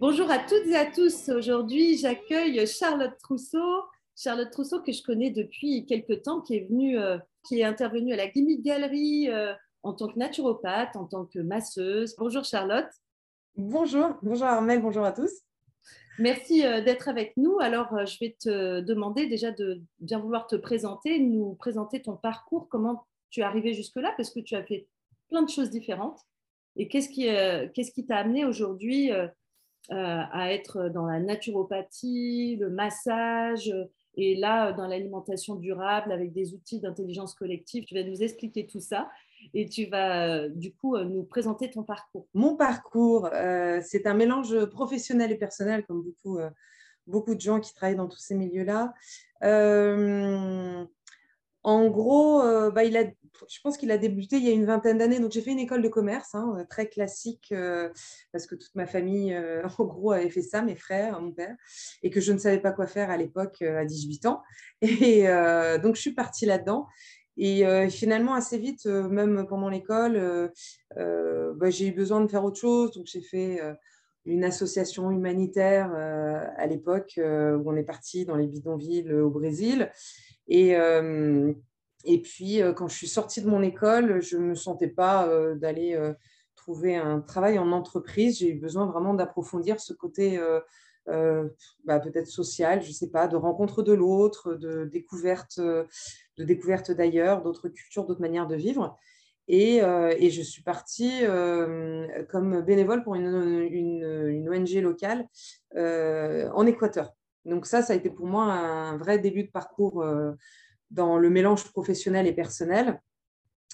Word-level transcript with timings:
Bonjour 0.00 0.28
à 0.28 0.40
toutes 0.40 0.66
et 0.66 0.74
à 0.74 0.86
tous. 0.86 1.28
Aujourd'hui, 1.28 1.96
j'accueille 1.96 2.66
Charlotte 2.66 3.16
Trousseau. 3.22 3.84
Charlotte 4.16 4.50
Trousseau 4.50 4.82
que 4.82 4.90
je 4.90 5.00
connais 5.04 5.30
depuis 5.30 5.86
quelques 5.86 6.22
temps, 6.22 6.40
qui 6.40 6.56
est 6.56 6.68
venue, 6.68 6.98
euh, 6.98 7.16
qui 7.46 7.60
est 7.60 7.64
intervenue 7.64 8.12
à 8.12 8.16
la 8.16 8.26
Gimmick 8.26 8.60
Gallery 8.62 9.30
euh, 9.30 9.54
en 9.84 9.92
tant 9.92 10.08
que 10.08 10.18
naturopathe, 10.18 10.96
en 10.96 11.04
tant 11.04 11.26
que 11.26 11.38
masseuse. 11.38 12.16
Bonjour 12.18 12.42
Charlotte. 12.42 12.88
Bonjour, 13.54 14.16
bonjour 14.22 14.48
Armel, 14.48 14.82
bonjour 14.82 15.04
à 15.04 15.12
tous. 15.12 15.30
Merci 16.18 16.66
euh, 16.66 16.82
d'être 16.82 17.08
avec 17.08 17.36
nous. 17.36 17.60
Alors, 17.60 18.04
je 18.04 18.18
vais 18.20 18.36
te 18.38 18.80
demander 18.80 19.26
déjà 19.28 19.52
de 19.52 19.80
bien 20.00 20.18
vouloir 20.18 20.48
te 20.48 20.56
présenter, 20.56 21.20
nous 21.20 21.54
présenter 21.54 22.02
ton 22.02 22.16
parcours, 22.16 22.68
comment 22.68 23.06
tu 23.30 23.40
es 23.40 23.44
arrivé 23.44 23.74
jusque-là, 23.74 24.12
parce 24.16 24.30
que 24.30 24.40
tu 24.40 24.56
as 24.56 24.64
fait 24.64 24.88
plein 25.28 25.42
de 25.42 25.50
choses 25.50 25.70
différentes. 25.70 26.18
Et 26.74 26.88
qu'est-ce 26.88 27.08
qui 27.08 28.06
t'a 28.06 28.16
amené 28.16 28.44
aujourd'hui 28.44 29.12
à 29.90 30.52
être 30.52 30.88
dans 30.88 31.06
la 31.06 31.20
naturopathie, 31.20 32.56
le 32.56 32.70
massage 32.70 33.68
euh, 33.68 33.84
et 34.16 34.36
là 34.36 34.72
dans 34.72 34.86
l'alimentation 34.86 35.56
durable 35.56 36.12
avec 36.12 36.32
des 36.32 36.54
outils 36.54 36.80
d'intelligence 36.80 37.34
collective 37.34 37.84
Tu 37.84 37.94
vas 37.94 38.02
nous 38.02 38.22
expliquer 38.22 38.66
tout 38.66 38.80
ça 38.80 39.10
et 39.52 39.68
tu 39.68 39.86
vas 39.86 40.26
euh, 40.26 40.48
du 40.48 40.72
coup 40.72 40.96
euh, 40.96 41.04
nous 41.04 41.24
présenter 41.24 41.70
ton 41.70 41.82
parcours. 41.82 42.26
Mon 42.32 42.56
parcours, 42.56 43.28
euh, 43.32 43.80
c'est 43.84 44.06
un 44.06 44.14
mélange 44.14 44.64
professionnel 44.66 45.32
et 45.32 45.36
personnel, 45.36 45.84
comme 45.84 46.02
beaucoup, 46.02 46.38
euh, 46.38 46.48
beaucoup 47.06 47.34
de 47.34 47.40
gens 47.40 47.60
qui 47.60 47.74
travaillent 47.74 47.96
dans 47.96 48.08
tous 48.08 48.18
ces 48.18 48.34
milieux-là. 48.34 48.94
Euh, 49.42 50.84
en 51.62 51.88
gros, 51.88 52.42
euh, 52.42 52.70
bah, 52.70 52.84
il 52.84 52.96
a, 52.96 53.04
je 53.48 53.60
pense 53.62 53.76
qu'il 53.76 53.90
a 53.90 53.98
débuté 53.98 54.36
il 54.36 54.44
y 54.44 54.48
a 54.48 54.52
une 54.52 54.64
vingtaine 54.64 54.98
d'années. 54.98 55.20
Donc, 55.20 55.32
j'ai 55.32 55.40
fait 55.40 55.52
une 55.52 55.58
école 55.58 55.82
de 55.82 55.88
commerce, 55.88 56.34
hein, 56.34 56.64
très 56.68 56.88
classique, 56.88 57.48
euh, 57.52 57.88
parce 58.32 58.46
que 58.46 58.54
toute 58.54 58.74
ma 58.74 58.86
famille, 58.86 59.32
euh, 59.34 59.62
en 59.78 59.84
gros, 59.84 60.12
avait 60.12 60.30
fait 60.30 60.42
ça, 60.42 60.62
mes 60.62 60.76
frères, 60.76 61.20
mon 61.20 61.32
père, 61.32 61.56
et 62.02 62.10
que 62.10 62.20
je 62.20 62.32
ne 62.32 62.38
savais 62.38 62.60
pas 62.60 62.72
quoi 62.72 62.86
faire 62.86 63.10
à 63.10 63.16
l'époque, 63.16 63.58
euh, 63.62 63.80
à 63.80 63.84
18 63.84 64.26
ans. 64.26 64.42
Et 64.82 65.28
euh, 65.28 65.78
donc, 65.78 65.96
je 65.96 66.00
suis 66.00 66.14
partie 66.14 66.46
là-dedans. 66.46 66.86
Et 67.36 67.66
euh, 67.66 67.88
finalement, 67.88 68.34
assez 68.34 68.58
vite, 68.58 68.86
euh, 68.86 69.08
même 69.08 69.46
pendant 69.48 69.68
l'école, 69.68 70.16
euh, 70.16 70.48
euh, 70.98 71.52
bah, 71.56 71.70
j'ai 71.70 71.88
eu 71.88 71.92
besoin 71.92 72.20
de 72.20 72.28
faire 72.28 72.44
autre 72.44 72.60
chose. 72.60 72.92
Donc, 72.92 73.06
j'ai 73.06 73.22
fait 73.22 73.60
euh, 73.60 73.74
une 74.24 74.44
association 74.44 75.10
humanitaire 75.10 75.92
euh, 75.94 76.44
à 76.56 76.66
l'époque 76.66 77.14
euh, 77.18 77.56
où 77.56 77.70
on 77.70 77.76
est 77.76 77.84
parti 77.84 78.24
dans 78.24 78.36
les 78.36 78.46
bidonvilles 78.46 79.10
euh, 79.10 79.24
au 79.24 79.30
Brésil. 79.30 79.90
Et, 80.46 80.76
euh, 80.76 81.52
et 82.04 82.20
puis, 82.20 82.62
euh, 82.62 82.72
quand 82.72 82.88
je 82.88 82.96
suis 82.96 83.08
sortie 83.08 83.42
de 83.42 83.48
mon 83.48 83.62
école, 83.62 84.20
je 84.20 84.36
ne 84.36 84.42
me 84.42 84.54
sentais 84.54 84.88
pas 84.88 85.26
euh, 85.26 85.54
d'aller 85.54 85.94
euh, 85.94 86.12
trouver 86.54 86.96
un 86.96 87.20
travail 87.20 87.58
en 87.58 87.72
entreprise. 87.72 88.38
J'ai 88.38 88.50
eu 88.50 88.60
besoin 88.60 88.86
vraiment 88.86 89.14
d'approfondir 89.14 89.80
ce 89.80 89.92
côté 89.92 90.38
bah, 91.84 92.00
peut-être 92.00 92.28
social, 92.28 92.82
je 92.82 92.88
ne 92.88 92.92
sais 92.94 93.10
pas, 93.10 93.28
de 93.28 93.36
rencontre 93.36 93.82
de 93.82 93.92
l'autre, 93.92 94.54
de 94.54 94.84
découverte, 94.84 95.60
de 95.60 96.44
découverte 96.44 96.90
d'ailleurs, 96.90 97.42
d'autres 97.42 97.68
cultures, 97.68 98.06
d'autres 98.06 98.22
manières 98.22 98.46
de 98.46 98.56
vivre. 98.56 98.96
Et, 99.46 99.80
je 99.82 100.40
suis 100.40 100.62
partie 100.62 101.20
comme 102.30 102.62
bénévole 102.62 103.02
pour 103.02 103.16
une, 103.16 103.68
une, 103.70 104.48
ONG 104.48 104.80
locale 104.80 105.28
en 105.76 106.66
Équateur. 106.66 107.12
Donc 107.44 107.66
ça, 107.66 107.82
ça 107.82 107.92
a 107.92 107.96
été 107.96 108.08
pour 108.08 108.26
moi 108.26 108.44
un 108.44 108.96
vrai 108.96 109.18
début 109.18 109.44
de 109.44 109.50
parcours 109.50 110.02
dans 110.94 111.18
le 111.18 111.28
mélange 111.28 111.64
professionnel 111.64 112.26
et 112.26 112.32
personnel, 112.32 113.00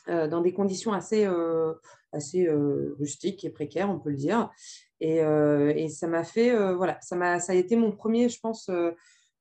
euh, 0.08 0.26
dans 0.26 0.40
des 0.40 0.52
conditions 0.52 0.92
assez, 0.92 1.26
euh, 1.26 1.74
assez 2.12 2.46
euh, 2.46 2.96
rustiques 2.98 3.44
et 3.44 3.50
précaires, 3.50 3.90
on 3.90 3.98
peut 3.98 4.10
le 4.10 4.16
dire. 4.16 4.50
Et, 5.00 5.20
ça 5.88 6.08
m'a 6.08 6.24
fait, 6.24 6.54
voilà, 6.74 6.98
ça, 7.00 7.16
m'a, 7.16 7.40
ça 7.40 7.52
a 7.52 7.54
été 7.54 7.74
mon 7.74 7.90
premier, 7.90 8.28
je 8.28 8.38
pense, 8.38 8.70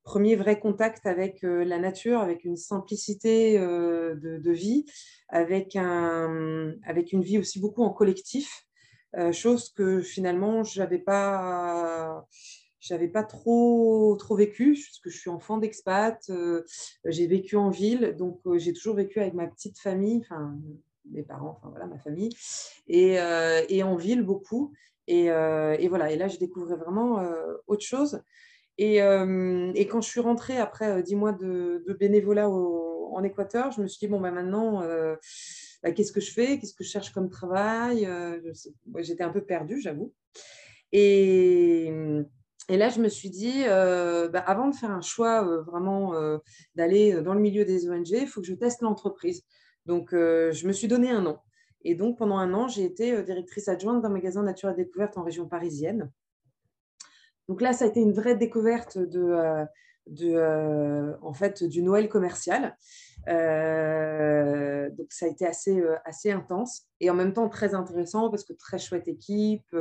premier 0.03 0.37
vrai 0.37 0.57
contact 0.57 1.05
avec 1.05 1.41
la 1.41 1.79
nature, 1.79 2.21
avec 2.21 2.45
une 2.45 2.55
simplicité 2.55 3.59
de, 3.59 4.37
de 4.37 4.51
vie, 4.51 4.85
avec, 5.27 5.75
un, 5.75 6.73
avec 6.85 7.11
une 7.11 7.23
vie 7.23 7.39
aussi 7.39 7.59
beaucoup 7.59 7.83
en 7.83 7.89
collectif, 7.89 8.65
chose 9.33 9.69
que 9.73 9.99
finalement, 9.99 10.63
je 12.79 12.93
n'avais 12.93 13.07
pas 13.07 13.23
trop, 13.23 14.15
trop 14.17 14.35
vécu, 14.35 14.73
parce 14.73 14.99
que 14.99 15.09
je 15.09 15.17
suis 15.17 15.29
enfant 15.29 15.57
d'expat, 15.57 16.21
euh, 16.29 16.63
j'ai 17.05 17.27
vécu 17.27 17.55
en 17.55 17.69
ville, 17.69 18.15
donc 18.17 18.39
euh, 18.45 18.57
j'ai 18.57 18.73
toujours 18.73 18.95
vécu 18.95 19.19
avec 19.19 19.33
ma 19.33 19.47
petite 19.47 19.79
famille, 19.79 20.19
enfin 20.21 20.57
mes 21.11 21.23
parents, 21.23 21.57
enfin 21.57 21.69
voilà, 21.69 21.87
ma 21.87 21.97
famille, 21.97 22.29
et, 22.87 23.19
euh, 23.19 23.63
et 23.67 23.83
en 23.83 23.95
ville 23.95 24.21
beaucoup. 24.21 24.73
Et, 25.07 25.25
et 25.25 25.87
voilà, 25.87 26.11
et 26.11 26.17
là, 26.17 26.27
je 26.27 26.37
découvrais 26.37 26.75
vraiment 26.75 27.19
autre 27.65 27.83
chose. 27.83 28.21
Et, 28.77 28.97
et 28.97 29.87
quand 29.87 30.01
je 30.01 30.07
suis 30.07 30.19
rentrée 30.19 30.59
après 30.59 31.01
dix 31.01 31.15
mois 31.15 31.31
de, 31.31 31.83
bénévolat 31.99 32.47
en 32.47 33.23
Équateur, 33.23 33.71
je 33.71 33.81
me 33.81 33.87
suis 33.87 33.97
dit, 33.97 34.07
bon, 34.07 34.19
bah, 34.21 34.29
maintenant, 34.29 34.83
bah, 35.81 35.91
qu'est-ce 35.93 36.11
que 36.11 36.21
je 36.21 36.31
fais 36.31 36.59
Qu'est-ce 36.59 36.75
que 36.75 36.83
je 36.83 36.89
cherche 36.89 37.11
comme 37.11 37.31
travail 37.31 38.07
J'étais 38.99 39.23
un 39.23 39.31
peu 39.31 39.41
perdue, 39.41 39.81
j'avoue. 39.81 40.13
Et, 40.91 41.91
et 42.69 42.77
là, 42.77 42.89
je 42.89 43.01
me 43.01 43.09
suis 43.09 43.31
dit, 43.31 43.63
euh, 43.65 44.29
bah, 44.29 44.43
avant 44.45 44.69
de 44.69 44.75
faire 44.75 44.91
un 44.91 45.01
choix 45.01 45.43
euh, 45.43 45.63
vraiment 45.63 46.13
euh, 46.13 46.37
d'aller 46.75 47.19
dans 47.23 47.33
le 47.33 47.39
milieu 47.39 47.65
des 47.65 47.89
ONG, 47.89 48.09
il 48.09 48.27
faut 48.27 48.41
que 48.41 48.47
je 48.47 48.53
teste 48.53 48.81
l'entreprise. 48.81 49.43
Donc, 49.87 50.09
je 50.11 50.67
me 50.67 50.71
suis 50.71 50.87
donné 50.87 51.09
un 51.09 51.25
an. 51.25 51.43
Et 51.81 51.95
donc, 51.95 52.19
pendant 52.19 52.37
un 52.37 52.53
an, 52.53 52.67
j'ai 52.67 52.83
été 52.83 53.23
directrice 53.23 53.67
adjointe 53.67 54.03
d'un 54.03 54.09
magasin 54.09 54.43
Nature 54.43 54.69
et 54.69 54.75
Découverte 54.75 55.17
en 55.17 55.23
région 55.23 55.47
parisienne. 55.47 56.11
Donc 57.49 57.61
là, 57.61 57.73
ça 57.73 57.85
a 57.85 57.87
été 57.87 57.99
une 57.99 58.13
vraie 58.13 58.35
découverte 58.35 58.99
de, 58.99 59.21
euh, 59.21 59.65
euh, 60.21 61.15
en 61.23 61.33
fait, 61.33 61.63
du 61.63 61.81
Noël 61.81 62.07
commercial. 62.07 62.77
Euh, 63.27 64.89
donc 64.91 65.07
ça 65.11 65.25
a 65.25 65.29
été 65.29 65.47
assez, 65.47 66.31
intense 66.31 66.83
et 66.99 67.09
en 67.09 67.15
même 67.15 67.33
temps 67.33 67.49
très 67.49 67.73
intéressant 67.73 68.29
parce 68.29 68.45
que 68.45 68.53
très 68.53 68.77
chouette 68.77 69.07
équipe. 69.07 69.75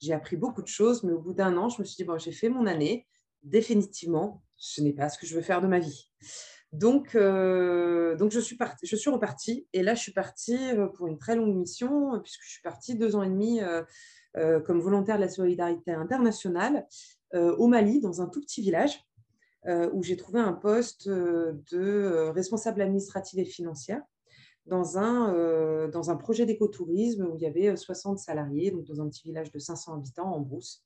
j'ai 0.00 0.12
appris 0.12 0.36
beaucoup 0.36 0.62
de 0.62 0.68
choses, 0.68 1.02
mais 1.02 1.12
au 1.12 1.18
bout 1.18 1.34
d'un 1.34 1.56
an, 1.56 1.68
je 1.68 1.82
me 1.82 1.84
suis 1.84 1.96
dit, 1.96 2.04
bon, 2.04 2.16
j'ai 2.16 2.32
fait 2.32 2.48
mon 2.48 2.66
année. 2.66 3.08
Définitivement, 3.42 4.44
ce 4.56 4.80
n'est 4.80 4.92
pas 4.92 5.08
ce 5.08 5.18
que 5.18 5.26
je 5.26 5.34
veux 5.34 5.42
faire 5.42 5.60
de 5.60 5.66
ma 5.66 5.80
vie. 5.80 6.12
Donc, 6.72 7.16
donc 7.16 8.30
je, 8.30 8.38
suis 8.38 8.56
je 8.84 8.96
suis 8.96 9.10
repartie 9.10 9.66
et 9.72 9.82
là, 9.82 9.96
je 9.96 10.00
suis 10.00 10.12
partie 10.12 10.60
pour 10.94 11.08
une 11.08 11.18
très 11.18 11.34
longue 11.34 11.56
mission 11.56 12.20
puisque 12.22 12.44
je 12.44 12.50
suis 12.50 12.62
partie 12.62 12.94
deux 12.94 13.16
ans 13.16 13.24
et 13.24 13.28
demi 13.28 13.60
comme 14.34 14.80
volontaire 14.80 15.16
de 15.16 15.22
la 15.22 15.28
solidarité 15.28 15.92
internationale 15.92 16.86
euh, 17.34 17.54
au 17.56 17.66
Mali, 17.66 18.00
dans 18.00 18.22
un 18.22 18.26
tout 18.26 18.40
petit 18.40 18.60
village, 18.60 19.04
euh, 19.66 19.90
où 19.92 20.02
j'ai 20.02 20.16
trouvé 20.16 20.40
un 20.40 20.52
poste 20.52 21.06
euh, 21.06 21.52
de 21.70 21.78
euh, 21.78 22.30
responsable 22.32 22.80
administrative 22.80 23.38
et 23.38 23.44
financière 23.44 24.02
dans 24.66 24.98
un, 24.98 25.34
euh, 25.34 25.88
dans 25.88 26.10
un 26.10 26.16
projet 26.16 26.46
d'écotourisme 26.46 27.26
où 27.26 27.36
il 27.36 27.42
y 27.42 27.46
avait 27.46 27.68
euh, 27.68 27.76
60 27.76 28.18
salariés, 28.18 28.70
donc 28.70 28.84
dans 28.84 29.00
un 29.02 29.08
petit 29.08 29.22
village 29.24 29.50
de 29.50 29.58
500 29.58 29.94
habitants 29.94 30.32
en 30.32 30.40
brousse. 30.40 30.84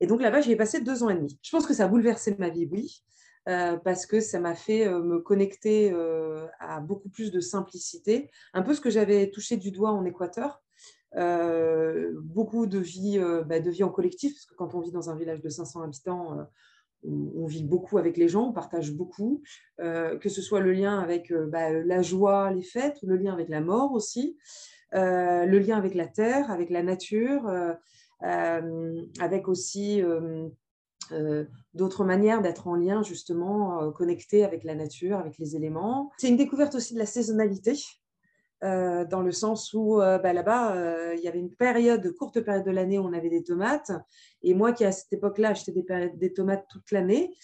Et 0.00 0.06
donc 0.06 0.22
là-bas, 0.22 0.40
j'y 0.40 0.52
ai 0.52 0.56
passé 0.56 0.80
deux 0.80 1.02
ans 1.02 1.10
et 1.10 1.14
demi. 1.14 1.38
Je 1.42 1.50
pense 1.50 1.66
que 1.66 1.74
ça 1.74 1.84
a 1.84 1.88
bouleversé 1.88 2.34
ma 2.38 2.48
vie, 2.48 2.68
oui, 2.70 3.02
euh, 3.48 3.76
parce 3.76 4.06
que 4.06 4.20
ça 4.20 4.40
m'a 4.40 4.54
fait 4.54 4.86
euh, 4.86 5.02
me 5.02 5.18
connecter 5.18 5.92
euh, 5.92 6.46
à 6.58 6.80
beaucoup 6.80 7.08
plus 7.08 7.30
de 7.30 7.40
simplicité, 7.40 8.30
un 8.54 8.62
peu 8.62 8.74
ce 8.74 8.80
que 8.80 8.90
j'avais 8.90 9.30
touché 9.30 9.56
du 9.56 9.72
doigt 9.72 9.90
en 9.90 10.04
Équateur, 10.04 10.52
euh, 10.52 10.69
beaucoup 11.16 12.66
de 12.66 12.78
vie, 12.78 13.18
euh, 13.18 13.42
bah, 13.42 13.60
de 13.60 13.70
vie 13.70 13.84
en 13.84 13.90
collectif, 13.90 14.34
parce 14.34 14.46
que 14.46 14.54
quand 14.54 14.74
on 14.74 14.80
vit 14.80 14.92
dans 14.92 15.10
un 15.10 15.16
village 15.16 15.40
de 15.40 15.48
500 15.48 15.82
habitants, 15.82 16.38
euh, 16.38 16.44
on, 17.02 17.46
vit 17.46 17.64
beaucoup 17.64 17.98
avec 17.98 18.16
les 18.16 18.28
gens, 18.28 18.48
on 18.48 18.52
partage 18.52 18.92
beaucoup, 18.92 19.42
euh, 19.80 20.18
que 20.18 20.28
ce 20.28 20.42
soit 20.42 20.60
le 20.60 20.72
lien 20.72 20.98
avec 20.98 21.30
euh, 21.32 21.46
bah, 21.46 21.70
la 21.70 22.02
joie, 22.02 22.50
les 22.50 22.62
fêtes, 22.62 22.98
le 23.02 23.16
lien 23.16 23.32
avec 23.32 23.48
la 23.48 23.60
mort 23.60 23.92
aussi, 23.92 24.36
euh, 24.94 25.46
le 25.46 25.58
lien 25.58 25.78
avec 25.78 25.94
la 25.94 26.06
terre, 26.06 26.50
avec 26.50 26.70
la 26.70 26.82
nature, 26.82 27.48
euh, 27.48 27.72
euh, 28.22 29.02
avec 29.18 29.48
aussi 29.48 30.02
euh, 30.02 30.48
euh, 31.12 31.44
d'autres 31.74 32.04
manières 32.04 32.42
d'être 32.42 32.68
en 32.68 32.74
lien 32.74 33.02
justement 33.02 33.82
euh, 33.82 33.90
connecté 33.90 34.44
avec 34.44 34.64
la 34.64 34.74
nature, 34.74 35.18
avec 35.18 35.38
les 35.38 35.56
éléments. 35.56 36.10
C'est 36.18 36.28
une 36.28 36.36
découverte 36.36 36.74
aussi 36.74 36.94
de 36.94 36.98
la 36.98 37.06
saisonnalité. 37.06 37.78
Euh, 38.62 39.04
dans 39.06 39.22
le 39.22 39.32
sens 39.32 39.72
où 39.72 40.00
euh, 40.00 40.18
bah, 40.18 40.32
là-bas, 40.32 40.74
euh, 40.74 41.14
il 41.16 41.22
y 41.22 41.28
avait 41.28 41.38
une 41.38 41.54
période, 41.54 42.14
courte 42.14 42.40
période 42.40 42.64
de 42.64 42.70
l'année 42.70 42.98
où 42.98 43.04
on 43.06 43.12
avait 43.12 43.30
des 43.30 43.42
tomates. 43.42 43.90
Et 44.42 44.54
moi 44.54 44.72
qui, 44.72 44.84
à 44.84 44.92
cette 44.92 45.12
époque-là, 45.12 45.50
achetais 45.50 45.72
des, 45.72 46.32
tomates 46.32 46.66
toute 46.68 46.90
l'année, 46.90 47.34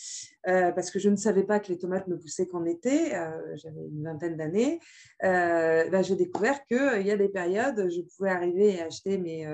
parce 0.44 0.90
que 0.90 0.98
je 0.98 1.08
ne 1.08 1.16
savais 1.16 1.44
pas 1.44 1.60
que 1.60 1.68
les 1.68 1.78
tomates 1.78 2.08
ne 2.08 2.16
poussaient 2.16 2.46
qu'en 2.46 2.64
été, 2.64 3.10
j'avais 3.54 3.86
une 3.88 4.04
vingtaine 4.04 4.36
d'années, 4.36 4.80
bah, 5.22 6.02
j'ai 6.02 6.16
découvert 6.16 6.64
qu'il 6.66 7.06
y 7.06 7.10
a 7.10 7.16
des 7.16 7.28
périodes, 7.28 7.88
je 7.90 8.00
pouvais 8.16 8.30
arriver 8.30 8.74
et 8.74 8.82
acheter 8.82 9.18
mes, 9.18 9.46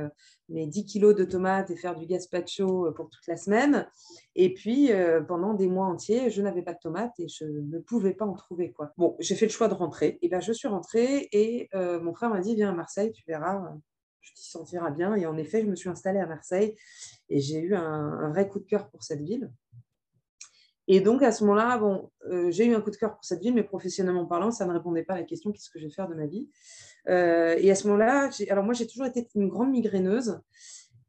mes 0.48 0.66
10 0.66 0.84
kilos 0.84 1.14
de 1.14 1.24
tomates 1.24 1.70
et 1.70 1.76
faire 1.76 1.96
du 1.96 2.06
gazpacho 2.06 2.92
pour 2.92 3.08
toute 3.08 3.26
la 3.26 3.36
semaine. 3.36 3.86
Et 4.34 4.54
puis, 4.54 4.90
pendant 5.26 5.54
des 5.54 5.68
mois 5.68 5.86
entiers, 5.86 6.30
je 6.30 6.42
n'avais 6.42 6.62
pas 6.62 6.74
de 6.74 6.80
tomates 6.80 7.18
et 7.18 7.28
je 7.28 7.44
ne 7.44 7.78
pouvais 7.78 8.14
pas 8.14 8.26
en 8.26 8.34
trouver. 8.34 8.72
Quoi. 8.72 8.92
Bon, 8.96 9.16
j'ai 9.18 9.34
fait 9.34 9.46
le 9.46 9.52
choix 9.52 9.68
de 9.68 9.74
rentrer. 9.74 10.18
Et 10.22 10.28
ben, 10.28 10.40
je 10.40 10.52
suis 10.52 10.68
rentrée 10.68 11.28
et 11.32 11.68
mon 11.74 12.14
frère 12.14 12.30
m'a 12.30 12.40
dit, 12.40 12.54
viens 12.54 12.70
à 12.70 12.74
Marseille, 12.74 13.12
tu 13.12 13.24
verras, 13.26 13.74
tu 14.22 14.32
t'y 14.34 14.48
sentiras 14.48 14.90
bien. 14.90 15.14
Et 15.14 15.26
en 15.26 15.36
effet, 15.36 15.62
je 15.62 15.66
me 15.66 15.76
suis 15.76 15.88
installée 15.88 16.20
à 16.20 16.26
Marseille 16.26 16.76
et 17.28 17.40
j'ai 17.40 17.58
eu 17.58 17.74
un, 17.74 18.30
vrai 18.30 18.48
coup 18.48 18.58
de 18.58 18.66
cœur 18.66 18.88
pour 18.90 19.02
cette 19.04 19.20
ville. 19.20 19.50
Et 20.88 21.00
donc, 21.00 21.22
à 21.22 21.30
ce 21.30 21.44
moment-là, 21.44 21.78
bon, 21.78 22.10
j'ai 22.50 22.66
eu 22.66 22.74
un 22.74 22.80
coup 22.80 22.90
de 22.90 22.96
cœur 22.96 23.14
pour 23.14 23.24
cette 23.24 23.40
ville, 23.40 23.54
mais 23.54 23.62
professionnellement 23.62 24.26
parlant, 24.26 24.50
ça 24.50 24.66
ne 24.66 24.72
répondait 24.72 25.04
pas 25.04 25.14
à 25.14 25.18
la 25.18 25.22
question 25.22 25.52
qu'est-ce 25.52 25.70
que 25.70 25.78
je 25.78 25.84
vais 25.84 25.92
faire 25.92 26.08
de 26.08 26.14
ma 26.14 26.26
vie? 26.26 26.48
Et 27.06 27.70
à 27.70 27.74
ce 27.74 27.86
moment-là, 27.86 28.30
alors 28.50 28.64
moi, 28.64 28.74
j'ai 28.74 28.86
toujours 28.86 29.06
été 29.06 29.28
une 29.36 29.48
grande 29.48 29.70
migraineuse. 29.70 30.40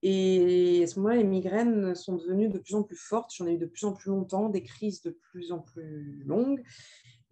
Et 0.05 0.83
à 0.83 0.87
ce 0.87 0.99
moment-là, 0.99 1.15
les 1.15 1.23
migraines 1.23 1.95
sont 1.95 2.17
devenues 2.17 2.49
de 2.49 2.59
plus 2.59 2.75
en 2.75 2.83
plus 2.83 2.97
fortes. 2.97 3.31
J'en 3.33 3.47
ai 3.47 3.53
eu 3.53 3.57
de 3.57 3.65
plus 3.65 3.85
en 3.85 3.93
plus 3.93 4.09
longtemps, 4.09 4.49
des 4.49 4.61
crises 4.61 5.01
de 5.01 5.11
plus 5.11 5.53
en 5.53 5.59
plus 5.59 6.21
longues. 6.25 6.61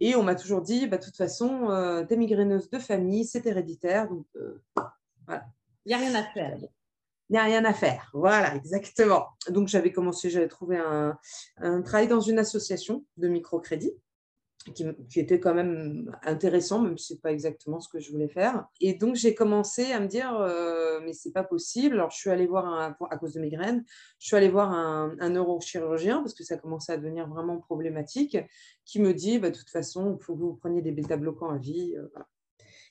Et 0.00 0.16
on 0.16 0.22
m'a 0.22 0.34
toujours 0.34 0.62
dit, 0.62 0.86
bah, 0.86 0.96
de 0.96 1.04
toute 1.04 1.16
façon, 1.16 1.70
euh, 1.70 2.02
t'es 2.04 2.16
migraineuse 2.16 2.70
de 2.70 2.78
famille, 2.78 3.26
c'est 3.26 3.44
héréditaire. 3.44 4.08
Donc, 4.08 4.26
euh, 4.36 4.62
voilà. 5.26 5.46
Il 5.84 5.88
n'y 5.88 5.94
a 5.94 5.98
rien 5.98 6.14
à 6.14 6.24
faire. 6.24 6.58
Il 7.32 7.32
n'y 7.32 7.38
a 7.38 7.44
rien 7.44 7.64
à 7.64 7.72
faire. 7.72 8.10
Voilà, 8.12 8.54
exactement. 8.54 9.26
Donc, 9.48 9.68
j'avais 9.68 9.92
commencé, 9.92 10.30
j'avais 10.30 10.48
trouvé 10.48 10.76
un, 10.76 11.18
travail 11.82 12.08
dans 12.08 12.20
une 12.20 12.38
association 12.38 13.04
de 13.16 13.28
microcrédit 13.28 13.92
qui, 14.74 15.18
était 15.18 15.40
quand 15.40 15.54
même 15.54 16.16
intéressant, 16.22 16.80
même 16.80 16.96
si 16.96 17.06
ce 17.06 17.12
n'est 17.14 17.20
pas 17.20 17.32
exactement 17.32 17.80
ce 17.80 17.88
que 17.88 17.98
je 17.98 18.12
voulais 18.12 18.28
faire. 18.28 18.66
Et 18.80 18.94
donc, 18.94 19.16
j'ai 19.16 19.34
commencé 19.34 19.92
à 19.92 19.98
me 19.98 20.06
dire, 20.06 20.36
euh, 20.36 21.00
mais 21.04 21.14
c'est 21.14 21.32
pas 21.32 21.42
possible. 21.42 21.96
Alors, 21.96 22.10
je 22.10 22.18
suis 22.18 22.30
allée 22.30 22.46
voir, 22.46 22.66
un, 22.66 22.94
à 23.10 23.16
cause 23.16 23.32
de 23.32 23.40
mes 23.40 23.50
graines, 23.50 23.84
je 24.18 24.26
suis 24.26 24.36
allée 24.36 24.50
voir 24.50 24.70
un, 24.70 25.30
neurochirurgien 25.30 26.18
parce 26.18 26.34
que 26.34 26.44
ça 26.44 26.56
commençait 26.58 26.92
à 26.92 26.96
devenir 26.96 27.26
vraiment 27.28 27.58
problématique, 27.58 28.36
qui 28.84 29.00
me 29.00 29.14
dit, 29.14 29.38
bah, 29.38 29.50
de 29.50 29.56
toute 29.56 29.70
façon, 29.70 30.18
il 30.20 30.22
faut 30.22 30.34
que 30.34 30.40
vous 30.40 30.54
preniez 30.54 30.82
des 30.82 30.92
bêta-bloquants 30.92 31.50
à 31.50 31.58
vie. 31.58 31.96
Euh, 31.96 32.08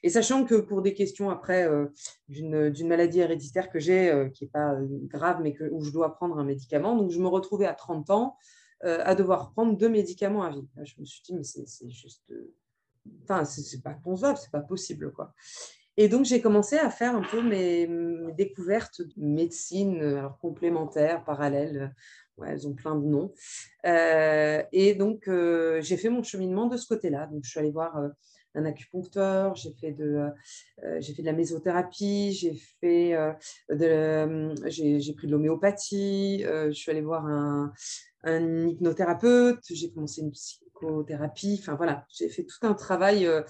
Et 0.03 0.09
sachant 0.09 0.45
que 0.45 0.55
pour 0.55 0.81
des 0.81 0.93
questions 0.93 1.29
après 1.29 1.67
euh, 1.67 1.87
d'une 2.27 2.87
maladie 2.87 3.19
héréditaire 3.19 3.69
que 3.69 3.79
j'ai, 3.79 4.29
qui 4.33 4.45
n'est 4.45 4.49
pas 4.49 4.75
grave, 5.07 5.41
mais 5.41 5.53
que, 5.53 5.65
où 5.71 5.83
je 5.83 5.91
dois 5.91 6.15
prendre 6.15 6.39
un 6.39 6.43
médicament, 6.43 6.95
donc 6.95 7.11
je 7.11 7.19
me 7.19 7.27
retrouvais 7.27 7.67
à 7.67 7.73
30 7.73 8.09
ans 8.09 8.37
euh, 8.83 8.99
à 9.03 9.13
devoir 9.13 9.51
prendre 9.51 9.77
deux 9.77 9.89
médicaments 9.89 10.43
à 10.43 10.49
vie. 10.49 10.67
Je 10.83 10.95
me 10.97 11.05
suis 11.05 11.21
dit, 11.23 11.35
mais 11.35 11.43
c'est 11.43 11.89
juste. 11.89 12.23
Euh, 12.31 12.51
enfin, 13.23 13.45
c'est 13.45 13.83
pas 13.83 13.93
concevable, 13.93 14.39
c'est 14.41 14.49
pas 14.49 14.61
possible. 14.61 15.11
quoi. 15.11 15.35
Et 15.97 16.09
donc, 16.09 16.25
j'ai 16.25 16.41
commencé 16.41 16.77
à 16.77 16.89
faire 16.89 17.15
un 17.15 17.21
peu 17.21 17.43
mes, 17.43 17.87
découvertes 18.35 19.03
de 19.03 19.13
médecine 19.17 20.01
alors, 20.01 20.39
complémentaire, 20.39 21.23
parallèle. 21.23 21.93
Ouais, 22.37 22.49
elles 22.49 22.67
ont 22.67 22.73
plein 22.73 22.95
de 22.95 23.05
noms. 23.05 23.33
Euh, 23.85 24.63
et 24.71 24.95
donc, 24.95 25.29
j'ai 25.81 25.97
fait 25.97 26.09
mon 26.09 26.23
cheminement 26.23 26.65
de 26.65 26.77
ce 26.77 26.87
côté-là. 26.87 27.27
Donc, 27.27 27.43
je 27.43 27.51
suis 27.51 27.59
allée 27.59 27.71
voir 27.71 28.01
un 28.55 28.65
acupuncteur, 28.65 29.55
j'ai 29.55 29.71
fait 29.71 29.91
de, 29.91 30.27
j'ai 30.99 31.13
fait 31.13 31.21
de 31.21 31.27
la 31.27 31.33
mésothérapie, 31.33 32.31
j'ai 32.33 32.55
fait 32.79 33.15
de, 33.69 34.53
j'ai 34.67 35.13
pris 35.13 35.27
de 35.27 35.31
l'homéopathie, 35.31 36.43
je 36.43 36.71
suis 36.71 36.91
allée 36.91 37.01
voir 37.01 37.25
un, 37.25 37.71
hypnothérapeute, 38.67 39.63
j'ai 39.69 39.91
commencé 39.91 40.21
une 40.21 40.31
psychothérapie, 40.81 41.57
enfin 41.61 41.75
voilà, 41.75 42.05
j'ai 42.09 42.29
fait 42.29 42.43
tout 42.43 42.65
un 42.65 42.73
travail 42.73 43.25
euh, 43.25 43.41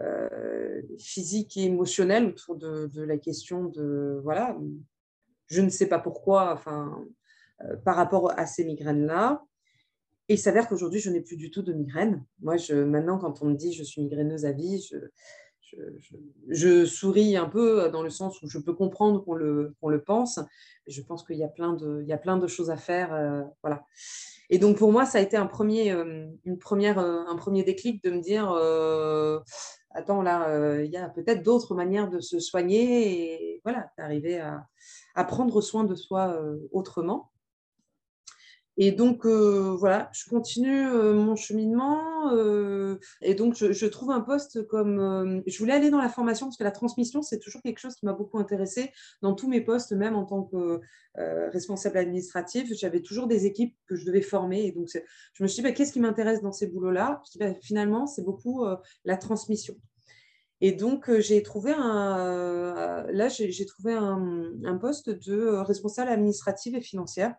euh, 0.00 0.82
physique 0.98 1.56
et 1.56 1.64
émotionnel 1.64 2.26
autour 2.26 2.56
de, 2.56 3.02
la 3.02 3.18
question 3.18 3.64
de, 3.64 4.20
voilà, 4.22 4.56
je 5.46 5.60
ne 5.60 5.68
sais 5.68 5.86
pas 5.86 5.98
pourquoi, 5.98 6.52
enfin, 6.52 7.04
euh, 7.62 7.76
par 7.84 7.96
rapport 7.96 8.38
à 8.38 8.46
ces 8.46 8.64
migraines-là. 8.64 9.42
Et 10.28 10.34
il 10.34 10.38
s'avère 10.38 10.68
qu'aujourd'hui, 10.68 11.00
je 11.00 11.10
n'ai 11.10 11.22
plus 11.22 11.36
du 11.36 11.50
tout 11.50 11.62
de 11.62 11.72
migraine. 11.72 12.24
Moi, 12.40 12.56
maintenant, 12.70 13.18
quand 13.18 13.42
on 13.42 13.46
me 13.46 13.54
dit 13.54 13.72
je 13.72 13.82
suis 13.82 14.02
migraineuse 14.02 14.44
à 14.44 14.52
vie, 14.52 14.86
je, 16.48 16.84
souris 16.84 17.36
un 17.36 17.48
peu 17.48 17.88
dans 17.90 18.02
le 18.02 18.10
sens 18.10 18.42
où 18.42 18.48
je 18.48 18.58
peux 18.58 18.74
comprendre 18.74 19.24
qu'on 19.24 19.34
le, 19.34 19.74
le 19.82 20.02
pense. 20.02 20.38
je 20.86 21.00
pense 21.02 21.24
qu'il 21.24 21.36
y, 21.36 21.44
a 21.44 21.48
plein 21.48 21.72
de, 21.72 22.00
il 22.02 22.08
y 22.08 22.12
a 22.12 22.18
plein 22.18 22.36
de 22.36 22.46
choses 22.46 22.70
à 22.70 22.76
faire. 22.76 23.14
Euh, 23.14 23.42
voilà. 23.62 23.84
Et 24.50 24.58
donc, 24.58 24.76
pour 24.76 24.92
moi, 24.92 25.06
ça 25.06 25.18
a 25.18 25.20
été 25.20 25.36
un 25.36 25.46
premier, 25.46 25.92
euh, 25.92 26.26
une 26.44 26.58
première, 26.58 26.98
euh, 26.98 27.24
un 27.26 27.36
premier 27.36 27.62
déclic 27.64 28.02
de 28.02 28.10
me 28.10 28.20
dire 28.20 28.50
attends, 29.90 30.22
là, 30.22 30.82
il 30.84 30.90
y 30.90 30.96
a 30.96 31.08
peut-être 31.08 31.42
d'autres 31.42 31.74
manières 31.74 32.10
de 32.10 32.20
se 32.20 32.38
soigner 32.38 33.54
et 33.54 33.60
voilà, 33.64 33.90
d'arriver 33.96 34.40
à, 34.40 35.24
prendre 35.24 35.60
soin 35.62 35.84
de 35.84 35.94
soi 35.94 36.38
autrement. 36.70 37.30
Et 38.80 38.92
donc, 38.92 39.26
euh, 39.26 39.74
voilà, 39.76 40.08
je 40.12 40.28
continue 40.30 40.86
euh, 40.86 41.12
mon 41.12 41.34
cheminement. 41.34 42.30
Euh, 42.32 42.96
et 43.20 43.34
donc, 43.34 43.56
je, 43.56 43.86
trouve 43.86 44.12
un 44.12 44.20
poste 44.20 44.64
comme... 44.68 45.42
je 45.48 45.58
voulais 45.58 45.72
aller 45.72 45.90
dans 45.90 45.98
la 45.98 46.08
formation 46.08 46.46
parce 46.46 46.56
que 46.56 46.62
la 46.62 46.70
transmission, 46.70 47.20
c'est 47.20 47.40
toujours 47.40 47.60
quelque 47.60 47.80
chose 47.80 47.96
qui 47.96 48.06
m'a 48.06 48.12
beaucoup 48.12 48.38
intéressée 48.38 48.92
dans 49.20 49.34
tous 49.34 49.48
mes 49.48 49.60
postes, 49.60 49.90
même 49.92 50.14
en 50.14 50.24
tant 50.24 50.44
que 50.44 50.80
responsable 51.16 51.98
administratif. 51.98 52.72
J'avais 52.72 53.02
toujours 53.02 53.26
des 53.26 53.46
équipes 53.46 53.76
que 53.88 53.96
je 53.96 54.06
devais 54.06 54.22
former. 54.22 54.66
Et 54.66 54.70
donc, 54.70 54.88
je 55.32 55.42
me 55.42 55.48
suis 55.48 55.56
dit, 55.56 55.62
bah, 55.68 55.72
qu'est-ce 55.72 55.92
qui 55.92 56.00
m'intéresse 56.00 56.40
dans 56.40 56.52
ces 56.52 56.68
boulots-là? 56.68 57.20
Bah, 57.40 57.54
Finalement, 57.60 58.06
c'est 58.06 58.22
beaucoup 58.22 58.64
la 59.04 59.16
transmission. 59.16 59.74
Et 60.60 60.70
donc, 60.70 61.10
j'ai 61.18 61.42
trouvé 61.42 61.72
un, 61.72 63.06
là, 63.10 63.28
j'ai 63.28 63.66
trouvé 63.66 63.94
un, 63.94 64.52
un, 64.64 64.76
poste 64.76 65.10
de 65.10 65.48
responsable 65.48 66.10
administrative 66.10 66.76
et 66.76 66.80
financière 66.80 67.34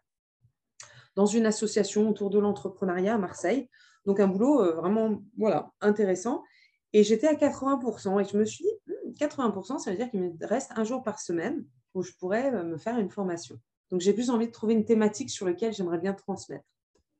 dans 1.19 1.25
une 1.25 1.45
association 1.45 2.09
autour 2.09 2.29
de 2.29 2.39
l'entrepreneuriat 2.39 3.15
à 3.15 3.17
Marseille. 3.17 3.67
Donc 4.05 4.21
un 4.21 4.27
boulot 4.29 4.61
euh, 4.61 4.75
vraiment 4.75 5.21
voilà, 5.37 5.73
intéressant. 5.81 6.45
Et 6.93 7.03
j'étais 7.03 7.27
à 7.27 7.33
80%. 7.33 8.21
Et 8.21 8.23
je 8.23 8.37
me 8.37 8.45
suis 8.45 8.63
dit, 8.63 9.15
80%, 9.19 9.73
hmm, 9.75 9.79
ça 9.79 9.91
veut 9.91 9.97
dire 9.97 10.09
qu'il 10.09 10.21
me 10.21 10.31
reste 10.47 10.71
un 10.77 10.85
jour 10.85 11.03
par 11.03 11.19
semaine 11.19 11.65
où 11.93 12.03
je 12.03 12.13
pourrais 12.13 12.53
euh, 12.53 12.63
me 12.63 12.77
faire 12.77 12.97
une 12.97 13.09
formation. 13.09 13.59
Donc 13.91 13.99
j'ai 13.99 14.13
plus 14.13 14.29
envie 14.29 14.47
de 14.47 14.53
trouver 14.53 14.75
une 14.75 14.85
thématique 14.85 15.29
sur 15.29 15.45
laquelle 15.45 15.73
j'aimerais 15.73 15.97
bien 15.97 16.13
transmettre. 16.13 16.63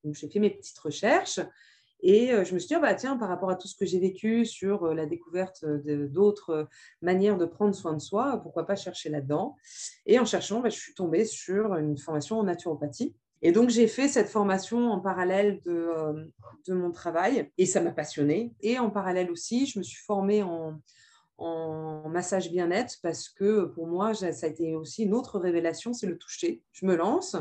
Donc 0.05 0.15
j'ai 0.15 0.29
fait 0.29 0.39
mes 0.39 0.51
petites 0.51 0.79
recherches 0.79 1.41
et 1.99 2.31
euh, 2.31 2.45
je 2.45 2.53
me 2.53 2.59
suis 2.59 2.69
dit, 2.69 2.75
ah 2.75 2.79
bah, 2.79 2.95
tiens, 2.95 3.17
par 3.17 3.27
rapport 3.27 3.49
à 3.49 3.57
tout 3.57 3.67
ce 3.67 3.75
que 3.75 3.85
j'ai 3.85 3.99
vécu 3.99 4.45
sur 4.45 4.93
la 4.93 5.07
découverte 5.07 5.65
d'autres 5.65 6.69
manières 7.01 7.37
de 7.37 7.45
prendre 7.45 7.75
soin 7.75 7.91
de 7.91 7.99
soi, 7.99 8.39
pourquoi 8.43 8.65
pas 8.65 8.77
chercher 8.77 9.09
là-dedans 9.09 9.57
Et 10.05 10.19
en 10.19 10.25
cherchant, 10.25 10.61
bah, 10.61 10.69
je 10.69 10.79
suis 10.79 10.93
tombée 10.93 11.25
sur 11.25 11.75
une 11.75 11.97
formation 11.97 12.39
en 12.39 12.43
naturopathie 12.43 13.13
et 13.41 13.51
donc, 13.51 13.69
j'ai 13.69 13.87
fait 13.87 14.07
cette 14.07 14.27
formation 14.27 14.91
en 14.91 14.99
parallèle 14.99 15.61
de, 15.61 15.71
euh, 15.71 16.25
de 16.67 16.73
mon 16.73 16.91
travail 16.91 17.49
et 17.57 17.65
ça 17.65 17.79
m'a 17.79 17.91
passionnée. 17.91 18.53
Et 18.61 18.79
en 18.79 18.89
parallèle 18.89 19.31
aussi, 19.31 19.65
je 19.65 19.79
me 19.79 19.83
suis 19.83 20.03
formée 20.03 20.43
en, 20.43 20.79
massage 22.09 22.51
bien-être 22.51 22.97
parce 23.01 23.29
que 23.29 23.63
pour 23.63 23.87
moi, 23.87 24.13
ça 24.13 24.27
a 24.27 24.49
été 24.49 24.75
aussi 24.75 25.03
une 25.03 25.13
autre 25.13 25.39
révélation, 25.39 25.93
c'est 25.93 26.07
le 26.07 26.17
toucher. 26.17 26.61
Je 26.73 26.85
me 26.85 26.97
lance 26.97 27.37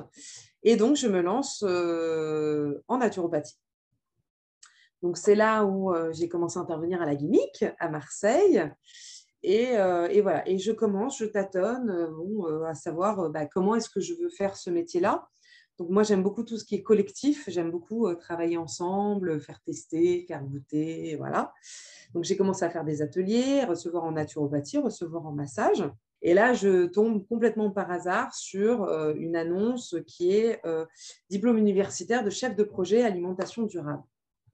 et 0.62 0.76
donc 0.76 0.94
je 0.94 1.08
me 1.08 1.20
lance 1.20 1.64
euh, 1.66 2.80
en 2.86 2.98
naturopathie. 2.98 3.58
Donc 5.02 5.16
c'est 5.16 5.34
là 5.34 5.64
où 5.64 5.92
euh, 5.92 6.12
j'ai 6.12 6.28
commencé 6.28 6.60
à 6.60 6.62
intervenir 6.62 7.02
à 7.02 7.06
la 7.06 7.16
Gimmick, 7.16 7.64
à 7.80 7.88
Marseille. 7.88 8.70
Et, 9.42 9.72
et, 9.72 10.20
voilà, 10.20 10.48
et 10.48 10.58
je 10.58 10.70
commence, 10.70 11.18
je 11.18 11.24
tâtonne 11.24 12.08
bon, 12.12 12.44
à 12.66 12.74
savoir 12.74 13.30
bah, 13.30 13.46
comment 13.46 13.74
est-ce 13.74 13.90
que 13.90 14.00
je 14.00 14.14
veux 14.14 14.30
faire 14.30 14.56
ce 14.56 14.70
métier-là. 14.70 15.28
Donc 15.78 15.90
moi, 15.90 16.02
j'aime 16.02 16.24
beaucoup 16.24 16.42
tout 16.42 16.58
ce 16.58 16.64
qui 16.64 16.74
est 16.74 16.82
collectif. 16.82 17.48
J'aime 17.48 17.70
beaucoup 17.70 18.08
euh, 18.08 18.14
travailler 18.14 18.56
ensemble, 18.56 19.40
faire 19.40 19.60
tester, 19.62 20.24
faire 20.26 20.42
goûter, 20.42 21.14
voilà. 21.16 21.52
Donc 22.14 22.24
j'ai 22.24 22.36
commencé 22.36 22.64
à 22.64 22.70
faire 22.70 22.84
des 22.84 23.00
ateliers, 23.00 23.64
recevoir 23.64 24.04
en 24.04 24.12
naturopathie, 24.12 24.78
recevoir 24.78 25.26
en 25.26 25.32
massage. 25.32 25.84
Et 26.20 26.34
là, 26.34 26.52
je 26.52 26.86
tombe 26.86 27.24
complètement 27.28 27.70
par 27.70 27.92
hasard 27.92 28.34
sur 28.34 28.82
euh, 28.84 29.14
une 29.14 29.36
annonce 29.36 29.94
qui 30.06 30.32
est 30.32 30.60
euh, 30.66 30.84
diplôme 31.30 31.58
universitaire 31.58 32.24
de 32.24 32.30
chef 32.30 32.56
de 32.56 32.64
projet 32.64 33.04
alimentation 33.04 33.62
durable. 33.62 34.02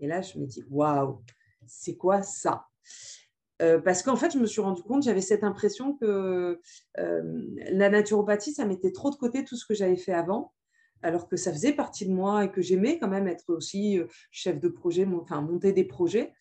Et 0.01 0.07
là, 0.07 0.21
je 0.21 0.39
me 0.39 0.45
dis, 0.45 0.63
waouh, 0.69 1.23
c'est 1.67 1.97
quoi 1.97 2.23
ça? 2.23 2.67
Parce 3.83 4.03
qu'en 4.03 4.17
fait, 4.17 4.31
je 4.31 4.39
me 4.39 4.45
suis 4.45 4.61
rendu 4.61 4.83
compte, 4.83 5.05
j'avais 5.05 5.23
cette 5.23 5.43
impression 5.43 5.95
que 5.95 6.61
la 6.97 7.89
naturopathie, 7.89 8.53
ça 8.53 8.67
mettait 8.67 8.93
trop 8.93 9.11
de 9.11 9.15
côté 9.15 9.43
tout 9.43 9.57
ce 9.57 9.65
que 9.65 9.73
j'avais 9.73 9.97
fait 9.97 10.13
avant 10.13 10.53
alors 11.03 11.29
que 11.29 11.37
ça 11.37 11.53
faisait 11.53 11.73
partie 11.73 12.07
de 12.07 12.13
moi 12.13 12.45
et 12.45 12.51
que 12.51 12.63
j'aimais 12.63 12.99
quand 12.99 13.09
même 13.09 13.29
être 13.29 13.45
aussi 13.49 14.01
chef 14.31 14.59
de 14.59 14.69
projet, 14.69 15.07
enfin 15.21 15.43
monter 15.43 15.73
des 15.73 15.85
projets. 15.85 16.33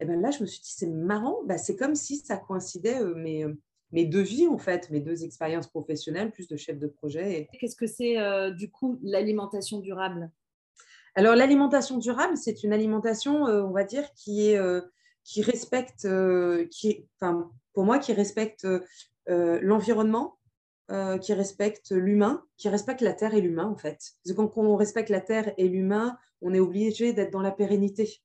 Et 0.00 0.04
ben 0.04 0.20
là, 0.20 0.30
je 0.30 0.42
me 0.42 0.46
suis 0.46 0.60
dit, 0.60 0.72
c'est 0.72 0.88
marrant, 0.88 1.42
bah, 1.46 1.58
c'est 1.58 1.76
comme 1.76 1.94
si 1.94 2.18
ça 2.18 2.36
coïncidait 2.36 3.02
mes, 3.16 3.46
mes 3.92 4.04
deux 4.04 4.22
vies, 4.22 4.46
en 4.48 4.58
fait, 4.58 4.90
mes 4.90 5.00
deux 5.00 5.24
expériences 5.24 5.68
professionnelles, 5.68 6.30
plus 6.30 6.48
de 6.48 6.56
chef 6.56 6.78
de 6.78 6.86
projet. 6.86 7.48
Qu'est-ce 7.60 7.76
que 7.76 7.86
c'est 7.86 8.16
du 8.52 8.70
coup 8.70 8.98
l'alimentation 9.02 9.78
durable? 9.80 10.30
Alors, 11.16 11.36
l'alimentation 11.36 11.98
durable, 11.98 12.36
c'est 12.36 12.64
une 12.64 12.72
alimentation, 12.72 13.44
on 13.44 13.70
va 13.70 13.84
dire, 13.84 14.04
qui, 14.14 14.48
est, 14.48 14.60
qui 15.22 15.42
respecte, 15.42 16.08
qui, 16.70 17.06
enfin, 17.20 17.50
pour 17.72 17.84
moi, 17.84 17.98
qui 18.00 18.12
respecte 18.12 18.66
l'environnement, 19.26 20.38
euh, 20.90 21.16
qui 21.16 21.32
respecte 21.32 21.92
l'humain, 21.92 22.44
qui 22.56 22.68
respecte 22.68 23.00
la 23.00 23.14
terre 23.14 23.34
et 23.34 23.40
l'humain 23.40 23.66
en 23.66 23.76
fait. 23.76 24.12
quand 24.36 24.50
on 24.56 24.76
respecte 24.76 25.08
la 25.08 25.22
terre 25.22 25.54
et 25.56 25.66
l'humain, 25.66 26.18
on 26.42 26.52
est 26.52 26.60
obligé 26.60 27.12
d'être 27.12 27.32
dans 27.32 27.40
la 27.40 27.52
pérennité. 27.52 28.20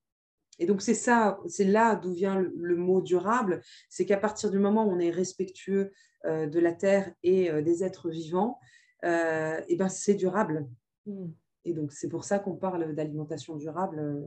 Et 0.60 0.66
donc 0.66 0.82
c'est 0.82 0.94
ça, 0.94 1.40
c'est 1.48 1.64
là 1.64 1.96
d'où 1.96 2.12
vient 2.12 2.38
le, 2.38 2.76
mot 2.76 3.02
durable, 3.02 3.62
c'est 3.90 4.06
qu'à 4.06 4.18
partir 4.18 4.52
du 4.52 4.60
moment 4.60 4.86
où 4.86 4.92
on 4.92 5.00
est 5.00 5.10
respectueux 5.10 5.94
euh, 6.26 6.48
de 6.48 6.60
la 6.60 6.74
terre 6.74 7.10
et 7.24 7.50
euh, 7.50 7.62
des 7.62 7.84
êtres 7.84 8.10
vivants, 8.10 8.60
et 9.04 9.76
ben 9.78 9.88
c'est 9.88 10.16
durable. 10.16 10.68
Hmm. 11.06 11.30
Et 11.64 11.74
donc 11.74 11.94
c'est 11.94 12.10
pour 12.10 12.26
ça 12.26 12.40
qu'on 12.40 12.58
parle 12.58 12.94
d'alimentation 12.94 13.56
durable. 13.56 14.22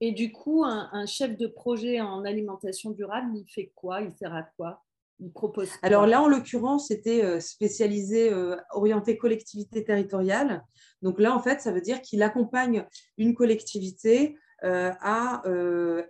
Et 0.00 0.10
du 0.10 0.32
coup, 0.32 0.64
un, 0.64 1.06
chef 1.06 1.36
de 1.36 1.46
projet 1.46 2.00
en 2.00 2.24
alimentation 2.24 2.90
durable, 2.90 3.36
il 3.36 3.46
fait 3.46 3.70
quoi? 3.74 4.00
Il 4.00 4.10
sert 4.10 4.34
à 4.34 4.42
quoi? 4.42 4.82
Alors 5.82 6.06
là, 6.06 6.22
en 6.22 6.28
l'occurrence, 6.28 6.88
c'était 6.88 7.22
euh, 7.24 7.40
spécialisé, 7.40 8.32
euh, 8.32 8.56
orienté 8.72 9.16
collectivité 9.16 9.84
territoriale. 9.84 10.64
Donc 11.00 11.20
là, 11.20 11.34
en 11.34 11.40
fait, 11.40 11.60
ça 11.60 11.72
veut 11.72 11.80
dire 11.80 12.02
qu'il 12.02 12.22
accompagne 12.22 12.84
une 13.18 13.34
collectivité 13.34 14.36
euh, 14.64 14.92
à 15.00 15.42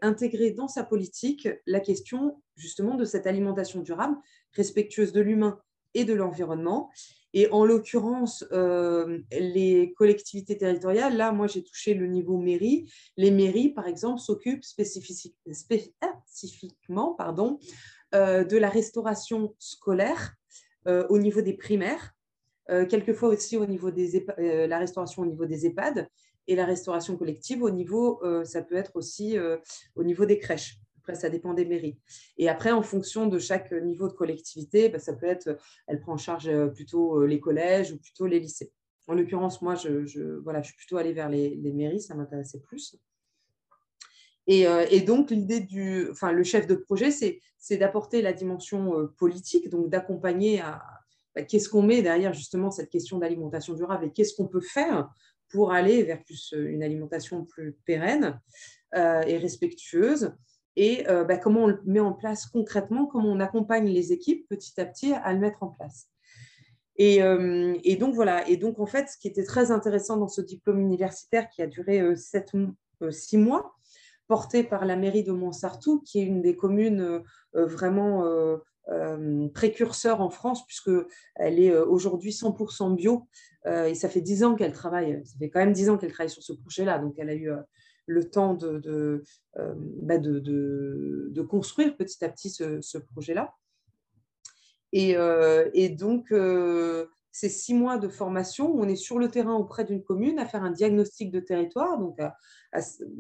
intégrer 0.03 0.51
dans 0.51 0.69
sa 0.69 0.85
politique 0.85 1.49
la 1.67 1.81
question 1.81 2.43
justement 2.57 2.97
de 2.97 3.07
cette 3.07 3.27
alimentation 3.27 3.81
durable, 3.81 4.19
respectueuse 4.53 5.13
de 5.13 5.23
l'humain 5.23 5.59
et 5.95 6.05
de 6.05 6.13
l'environnement. 6.13 6.91
Et 7.35 7.51
en 7.51 7.65
l'occurrence, 7.65 8.45
les 8.51 9.95
collectivités 9.97 10.59
territoriales, 10.59 11.17
là, 11.17 11.33
moi, 11.33 11.47
j'ai 11.47 11.65
touché 11.65 11.95
le 11.95 12.07
niveau 12.07 12.37
mairie. 12.37 12.93
Les 13.17 13.31
mairies, 13.31 13.71
par 13.71 13.87
exemple, 13.87 14.21
s'occupent 14.21 14.65
spécifiquement 14.65 17.15
pardon, 17.15 17.59
de 18.13 18.57
la 18.57 18.69
restauration 18.69 19.55
scolaire 19.59 20.37
euh, 20.89 21.07
au 21.09 21.19
niveau 21.19 21.41
des 21.41 21.53
primaires, 21.53 22.15
euh, 22.71 22.87
quelquefois 22.87 23.29
aussi 23.29 23.57
au 23.57 23.67
niveau 23.67 23.91
des 23.91 24.25
la 24.39 24.79
restauration 24.79 25.23
au 25.23 25.27
niveau 25.27 25.47
des 25.47 25.67
EHPAD 25.67 26.09
et 26.49 26.57
la 26.57 26.65
restauration 26.65 27.17
collective 27.17 27.63
au 27.63 27.71
niveau, 27.71 28.21
ça 28.45 28.63
peut 28.63 28.75
être 28.75 28.97
aussi 28.97 29.39
au 29.95 30.03
niveau 30.03 30.25
des 30.25 30.41
crèches. 30.41 30.81
Après, 30.99 31.15
ça 31.15 31.31
dépend 31.31 31.55
des 31.55 31.65
mairies. 31.65 31.97
Et 32.37 32.49
après, 32.49 32.73
en 32.73 32.83
fonction 32.83 33.27
de 33.27 33.39
chaque 33.39 33.71
niveau 33.71 34.09
de 34.09 34.13
collectivité, 34.13 34.89
bah, 34.89 34.99
ça 34.99 35.13
peut 35.13 35.27
être, 35.27 35.57
elle 35.87 36.01
prend 36.01 36.15
en 36.15 36.17
charge 36.17 36.51
plutôt 36.71 37.25
les 37.25 37.39
collèges 37.39 37.93
ou 37.93 37.99
plutôt 37.99 38.27
les 38.27 38.41
lycées. 38.41 38.73
En 39.07 39.15
l'occurrence, 39.15 39.63
moi, 39.63 39.77
je, 39.77 40.39
voilà, 40.41 40.63
je 40.63 40.69
suis 40.69 40.77
plutôt 40.77 40.97
allée 40.97 41.13
vers 41.13 41.29
les, 41.29 41.55
les 41.55 41.73
mairies, 41.73 42.01
ça 42.01 42.17
m'intéressait 42.17 42.61
plus. 42.61 42.97
Euh, 44.51 44.87
et, 44.91 45.01
donc, 45.01 45.31
l'idée 45.31 45.61
du, 45.61 46.09
enfin, 46.11 46.33
le 46.33 46.43
chef 46.43 46.67
de 46.67 46.75
projet, 46.75 47.11
c'est 47.11 47.77
d'apporter 47.77 48.23
la 48.23 48.33
dimension 48.33 48.99
euh, 48.99 49.07
politique, 49.19 49.69
donc 49.69 49.89
d'accompagner 49.89 50.61
à 50.61 50.83
bah, 51.35 51.43
qu'est-ce 51.43 51.69
qu'on 51.69 51.83
met 51.83 52.03
derrière 52.03 52.35
justement 52.35 52.71
cette 52.71 52.91
question 52.91 53.19
d'alimentation 53.19 53.75
durable 53.75 54.07
et 54.07 54.11
qu'est-ce 54.11 54.35
qu'on 54.35 54.49
peut 54.49 54.61
faire 54.61 55.09
pour 55.49 55.73
aller 55.73 56.03
vers 56.03 56.23
plus 56.23 56.53
euh, 56.53 56.67
une 56.67 56.83
alimentation 56.83 57.45
plus 57.45 57.75
pérenne 57.85 58.41
et 58.95 59.39
respectueuse 59.39 60.35
et 60.77 61.05
bah, 61.07 61.39
comment 61.39 61.65
on 61.65 61.67
le 61.69 61.81
met 61.87 62.01
en 62.01 62.13
place 62.13 62.45
concrètement, 62.45 63.07
comment 63.07 63.31
on 63.33 63.41
accompagne 63.41 63.89
les 63.89 64.13
équipes 64.13 64.47
petit 64.51 64.79
à 64.79 64.85
petit 64.85 65.15
à 65.15 65.33
le 65.33 65.39
mettre 65.39 65.63
en 65.63 65.69
place. 65.69 66.11
Et, 66.97 67.21
et, 67.85 67.97
donc 67.97 68.15
voilà, 68.15 68.47
et 68.51 68.59
donc 68.59 68.79
en 68.81 68.85
fait, 68.85 69.09
ce 69.09 69.17
qui 69.17 69.29
était 69.29 69.45
très 69.45 69.71
intéressant 69.71 70.19
dans 70.19 70.29
ce 70.29 70.43
diplôme 70.43 70.79
universitaire 70.79 71.49
qui 71.49 71.63
a 71.63 71.67
duré 71.67 72.15
sept, 72.17 72.53
six 73.11 73.39
mois, 73.39 73.75
portée 74.33 74.65
par 74.65 74.87
la 74.87 74.97
mairie 74.97 75.25
de 75.25 75.33
Montsartou, 75.33 76.01
qui 76.01 76.19
est 76.19 76.23
une 76.25 76.41
des 76.41 76.57
communes 76.57 77.03
euh, 77.03 77.21
euh, 77.55 77.67
vraiment 77.67 78.25
euh, 78.25 78.57
précurseurs 79.53 80.23
en 80.23 80.31
France, 80.31 80.65
puisqu'elle 80.65 81.61
est 81.61 81.77
aujourd'hui 81.77 82.31
100% 82.31 82.95
bio. 82.97 83.29
et 83.67 83.95
ça 83.95 84.09
fait 84.09 84.23
10 84.23 84.45
ans 84.45 84.55
qu'elle 84.55 84.73
travaille, 84.73 85.21
ça 85.27 85.35
fait 85.39 85.51
quand 85.51 85.61
même 85.61 85.75
10 85.75 85.91
ans 85.91 85.99
qu'elle 85.99 86.13
travaille 86.13 86.31
sur 86.31 86.43
ce 86.43 86.55
projet-là. 86.55 86.99
Donc, 86.99 87.13
elle 87.19 87.29
a 87.29 87.35
eu 87.35 87.51
le 88.07 88.31
temps 88.31 88.55
bah, 88.55 90.19
de, 90.19 91.43
construire 91.43 91.95
petit 91.99 92.25
à 92.25 92.31
petit 92.31 92.49
ce, 92.49 92.99
projet-là. 93.13 93.53
Et, 94.93 95.15
et, 95.75 95.89
donc, 95.91 96.33
ces 97.33 97.49
six 97.49 97.73
mois 97.73 97.97
de 97.97 98.09
formation 98.09 98.71
où 98.71 98.83
on 98.83 98.89
est 98.89 98.97
sur 98.97 99.19
le 99.19 99.29
terrain 99.29 99.55
auprès 99.55 99.85
d'une 99.85 100.03
commune 100.03 100.39
à 100.39 100.47
faire 100.47 100.63
un 100.63 100.71
diagnostic 100.71 101.31
de 101.31 101.41
territoire, 101.41 101.99
donc 101.99 102.19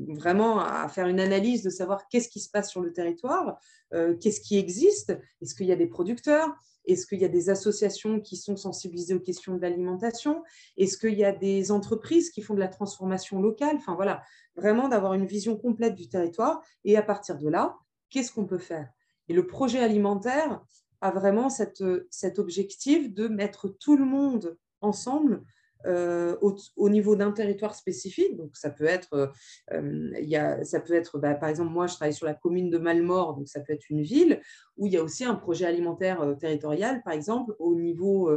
vraiment 0.09 0.61
à 0.61 0.87
faire 0.89 1.07
une 1.09 1.19
analyse 1.19 1.63
de 1.63 1.71
savoir 1.71 2.09
qu'est-ce 2.09 2.29
qui 2.29 2.41
se 2.41 2.51
passe 2.51 2.71
sur 2.71 2.83
le 2.83 2.93
territoire, 2.93 3.59
euh, 3.95 4.15
qu'est-ce 4.17 4.41
qui 4.41 4.59
existe, 4.59 5.19
est-ce 5.41 5.55
qu'il 5.55 5.67
y 5.67 5.73
a 5.73 5.77
des 5.77 5.87
producteurs, 5.87 6.55
est-ce 6.85 7.07
qu'il 7.07 7.21
y 7.21 7.25
a 7.25 7.29
des 7.29 7.49
associations 7.49 8.21
qui 8.21 8.37
sont 8.37 8.57
sensibilisées 8.57 9.15
aux 9.15 9.21
questions 9.21 9.57
de 9.57 9.61
l'alimentation, 9.61 10.43
est-ce 10.77 10.99
qu'il 10.99 11.15
y 11.15 11.25
a 11.25 11.33
des 11.33 11.71
entreprises 11.71 12.31
qui 12.31 12.43
font 12.43 12.55
de 12.55 12.61
la 12.61 12.69
transformation 12.69 13.41
locale, 13.41 13.77
enfin 13.77 13.95
voilà, 13.95 14.23
vraiment 14.57 14.89
d'avoir 14.89 15.15
une 15.15 15.27
vision 15.27 15.57
complète 15.57 15.95
du 15.95 16.09
territoire 16.09 16.63
et 16.85 16.99
à 16.99 17.03
partir 17.03 17.39
de 17.39 17.49
là, 17.49 17.77
qu'est-ce 18.11 18.33
qu'on 18.33 18.47
peut 18.47 18.59
faire? 18.59 18.91
Et 19.29 19.33
le 19.33 19.47
projet 19.47 19.79
alimentaire 19.79 20.61
a 21.03 21.11
vraiment 21.11 21.51
cette, 21.51 21.85
cet 22.11 22.39
objectif 22.39 23.13
de 23.13 23.29
mettre 23.29 23.69
tout 23.69 23.97
le 23.97 24.05
monde 24.05 24.57
ensemble 24.81 25.45
euh, 25.85 26.37
au, 26.77 26.89
niveau 26.89 27.17
d'un 27.17 27.33
territoire 27.33 27.75
spécifique. 27.75 28.37
Donc, 28.37 28.57
ça 28.57 28.71
peut 28.71 28.85
être, 28.85 29.33
euh, 29.73 30.13
il 30.21 30.29
y 30.29 30.37
a, 30.37 30.63
ça 30.65 30.79
peut 30.79 30.95
être 30.95 31.19
bah, 31.19 31.35
par 31.35 31.49
exemple, 31.49 31.73
moi, 31.73 31.89
je 31.89 31.95
travaille 31.95 32.15
sur 32.15 32.27
la 32.27 32.35
commune 32.35 32.71
de 32.71 32.79
Malmort, 32.79 33.35
donc 33.35 33.49
ça 33.49 33.61
peut 33.61 33.73
être 33.73 33.91
une 33.91 34.03
ville, 34.03 34.41
où 34.77 34.87
il 34.87 34.93
y 34.93 34.97
a 34.97 35.03
aussi 35.03 35.25
un 35.25 35.35
projet 35.35 35.67
alimentaire 35.67 36.21
euh, 36.21 36.35
territorial, 36.35 37.03
par 37.03 37.15
exemple, 37.15 37.57
au 37.59 37.75
niveau, 37.75 38.31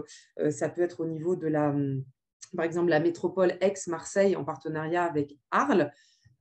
ça 0.50 0.70
peut 0.70 0.82
être 0.82 1.02
au 1.02 1.06
niveau 1.06 1.36
de 1.36 1.48
la, 1.48 1.76
par 2.56 2.66
exemple, 2.66 2.90
la 2.90 3.00
métropole 3.00 3.54
Aix-Marseille 3.62 4.36
en 4.36 4.44
partenariat 4.44 5.04
avec 5.04 5.38
Arles. 5.52 5.92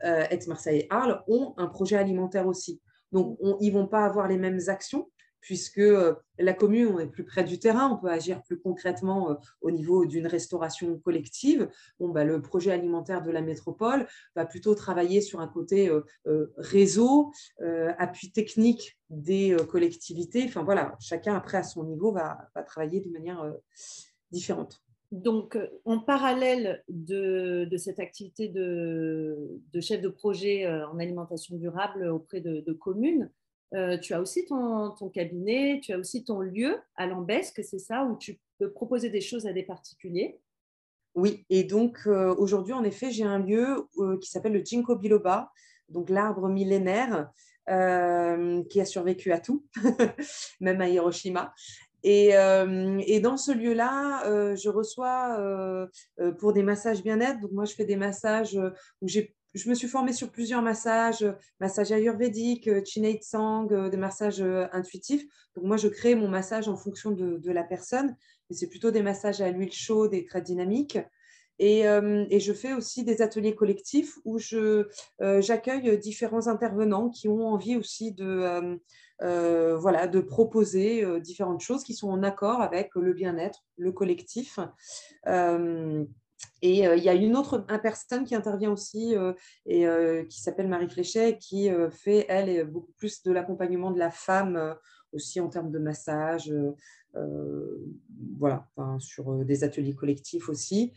Aix-Marseille 0.03 0.81
et 0.81 0.87
Arles 0.91 1.23
ont 1.29 1.55
un 1.57 1.67
projet 1.67 1.97
alimentaire 1.97 2.47
aussi. 2.47 2.81
Donc, 3.13 3.39
ils 3.61 3.73
ne 3.73 3.79
vont 3.79 3.87
pas 3.87 4.05
avoir 4.05 4.29
les 4.29 4.37
mêmes 4.37 4.61
actions, 4.67 5.11
puisque 5.45 5.79
euh, 5.79 6.15
la 6.39 6.55
commune, 6.55 6.87
on 6.87 6.99
est 6.99 7.07
plus 7.07 7.25
près 7.25 7.45
du 7.45 7.59
terrain, 7.59 7.91
on 7.91 7.99
peut 7.99 8.11
agir 8.11 8.43
plus 8.43 8.59
concrètement 8.59 9.31
euh, 9.31 9.35
au 9.61 9.71
niveau 9.71 10.07
d'une 10.07 10.27
restauration 10.27 10.99
collective. 10.99 11.69
Bon, 12.01 12.09
bah, 12.09 12.25
le 12.25 12.41
projet 12.41 12.73
alimentaire 12.73 13.23
de 13.23 13.31
la 13.31 13.43
métropole 13.43 14.09
va 14.35 14.47
plutôt 14.47 14.75
travailler 14.75 15.21
sur 15.21 15.41
un 15.41 15.47
côté 15.47 15.91
euh, 15.91 16.53
réseau, 16.57 17.31
appui 17.99 18.33
technique 18.33 18.99
des 19.11 19.55
collectivités. 19.69 20.45
Enfin 20.47 20.63
voilà, 20.63 20.97
chacun 20.99 21.35
après 21.35 21.59
à 21.59 21.63
son 21.63 21.85
niveau 21.85 22.11
va, 22.11 22.51
travailler 22.67 23.01
de 23.01 23.11
manière 23.11 23.53
différente. 24.31 24.83
Donc, 25.13 25.59
en 25.85 25.99
parallèle 26.01 26.83
de, 26.89 27.69
cette 27.77 28.01
activité 28.01 28.49
de, 28.49 29.61
chef 29.81 30.01
de 30.01 30.09
projet 30.09 30.67
en 30.67 30.99
alimentation 30.99 31.57
durable 31.57 32.09
auprès 32.09 32.41
de 32.41 32.73
communes, 32.73 33.31
euh, 33.75 33.99
tu 33.99 34.15
as 34.15 34.21
aussi 34.21 34.47
ton, 34.47 34.95
cabinet, 35.13 35.81
tu 35.83 35.93
as 35.93 35.99
aussi 35.99 36.25
ton 36.25 36.41
lieu 36.41 36.79
à 36.97 37.07
Lambesque, 37.07 37.61
c'est 37.65 37.79
ça, 37.79 38.05
où 38.05 38.17
tu 38.17 38.39
peux 38.59 38.71
proposer 38.71 39.11
des 39.11 39.21
choses 39.21 39.47
à 39.47 39.53
des 39.53 39.65
particuliers? 39.65 40.39
Oui, 41.15 41.45
et 41.51 41.65
donc 41.65 41.99
euh, 42.07 42.35
aujourd'hui, 42.37 42.73
en 42.73 42.85
effet, 42.85 43.11
j'ai 43.11 43.25
un 43.25 43.39
lieu 43.39 43.89
euh, 43.99 44.19
qui 44.19 44.31
s'appelle 44.31 44.53
le 44.53 44.65
Ginkgo 44.65 44.97
biloba, 44.97 45.51
donc 45.89 46.11
l'arbre 46.11 46.49
millénaire 46.49 47.31
qui 47.67 48.81
a 48.81 48.85
survécu 48.85 49.33
à 49.33 49.41
tout, 49.41 49.65
même 50.61 50.83
à 50.83 50.89
Hiroshima. 50.89 51.55
Et, 52.03 52.33
et 52.33 53.21
dans 53.21 53.39
ce 53.39 53.53
lieu-là, 53.53 54.55
je 54.55 54.69
reçois 54.69 55.89
pour 56.39 56.53
des 56.53 56.63
massages 56.63 57.03
bien-être. 57.03 57.41
Donc 57.41 57.53
moi, 57.53 57.65
je 57.65 57.75
fais 57.75 57.87
des 57.87 57.97
massages 57.97 58.61
où 59.01 59.09
j'ai 59.09 59.35
je 59.55 59.69
me 59.69 59.75
suis 59.75 59.89
formée 59.89 60.13
sur 60.13 60.31
plusieurs 60.31 60.63
massages, 60.63 61.25
massages 61.61 61.93
ayurvédiques, 61.93 62.69
Chinate 62.85 63.23
Sang, 63.23 63.69
euh, 63.71 63.89
des 63.89 63.97
massages 63.97 64.41
euh, 64.41 64.67
intuitifs. 64.73 65.25
Donc 65.55 65.65
moi, 65.65 65.77
je 65.77 65.89
crée 65.89 66.17
mon 66.17 66.29
massage 66.29 66.69
en 66.69 66.77
fonction 66.77 67.13
de, 67.13 67.51
la 67.51 67.63
personne, 67.63 68.17
mais 68.51 68.57
c'est 68.57 68.69
plutôt 68.69 68.91
des 68.91 69.03
massages 69.03 69.41
à 69.41 69.51
l'huile 69.51 69.73
chaude 69.73 70.13
et 70.13 70.25
très 70.25 70.43
dynamiques. 70.43 70.99
Et, 71.61 71.87
euh, 71.87 72.27
je 72.37 72.53
fais 72.53 72.73
aussi 72.73 73.05
des 73.05 73.23
ateliers 73.23 73.55
collectifs 73.55 74.19
où 74.25 74.39
j'accueille 74.41 75.99
différents 75.99 76.49
intervenants 76.49 77.11
qui 77.11 77.29
ont 77.29 77.47
envie 77.47 77.77
aussi 77.77 78.11
de, 78.11 78.81
voilà, 79.21 80.09
de 80.09 80.19
proposer 80.19 81.21
différentes 81.21 81.61
choses 81.61 81.85
qui 81.85 81.95
sont 81.95 82.09
en 82.09 82.25
accord 82.25 82.61
avec 82.61 82.91
le 82.97 83.13
bien-être, 83.13 83.63
le 83.77 83.93
collectif. 83.93 84.59
Et 86.63 86.85
il 86.85 87.03
y 87.03 87.09
a 87.09 87.15
une 87.15 87.37
autre 87.37 87.59
personne 87.83 88.25
qui 88.25 88.35
intervient 88.35 88.73
aussi 88.73 89.15
et 89.67 89.87
qui 90.31 90.41
s'appelle 90.41 90.69
Marie 90.69 90.89
Fléchet, 90.89 91.37
qui 91.39 91.71
fait, 91.91 92.27
elle, 92.29 92.65
beaucoup 92.65 92.93
plus 92.93 93.23
de 93.23 93.33
l'accompagnement 93.33 93.91
de 93.91 93.99
la 93.99 94.11
femme 94.11 94.77
aussi 95.13 95.41
en 95.41 95.49
termes 95.49 95.71
de 95.71 95.79
massage, 95.79 96.53
voilà, 98.39 98.67
sur 98.99 99.45
des 99.45 99.63
ateliers 99.63 99.95
collectifs 99.95 100.49
aussi. 100.49 100.93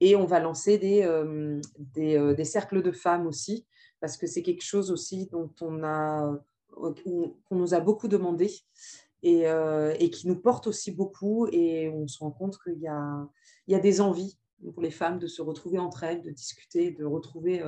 Et 0.00 0.16
on 0.16 0.24
va 0.24 0.40
lancer 0.40 0.78
des, 0.78 1.06
des, 1.78 2.34
des, 2.34 2.44
cercles 2.44 2.82
de 2.82 2.92
femmes 2.92 3.26
aussi, 3.26 3.66
parce 4.00 4.16
que 4.16 4.26
c'est 4.26 4.42
quelque 4.42 4.64
chose 4.64 4.90
aussi 4.90 5.28
dont 5.30 5.52
on 5.60 5.84
a, 5.84 6.34
qu'on 6.74 7.36
nous 7.50 7.74
a 7.74 7.80
beaucoup 7.80 8.08
demandé 8.08 8.50
et, 9.22 9.44
et, 9.98 10.10
qui 10.10 10.28
nous 10.28 10.40
porte 10.40 10.66
aussi 10.66 10.92
beaucoup. 10.92 11.46
Et 11.52 11.90
on 11.90 12.08
se 12.08 12.18
rend 12.20 12.30
compte 12.30 12.58
qu'il 12.62 12.80
y 12.80 12.88
a, 12.88 13.28
il 13.66 13.72
y 13.72 13.76
a 13.76 13.80
des 13.80 14.00
envies 14.00 14.38
pour 14.72 14.82
les 14.82 14.90
femmes 14.90 15.18
de 15.18 15.26
se 15.26 15.42
retrouver 15.42 15.78
entre 15.78 16.04
elles, 16.04 16.22
de 16.22 16.30
discuter, 16.30 16.90
de 16.90 17.04
retrouver 17.04 17.62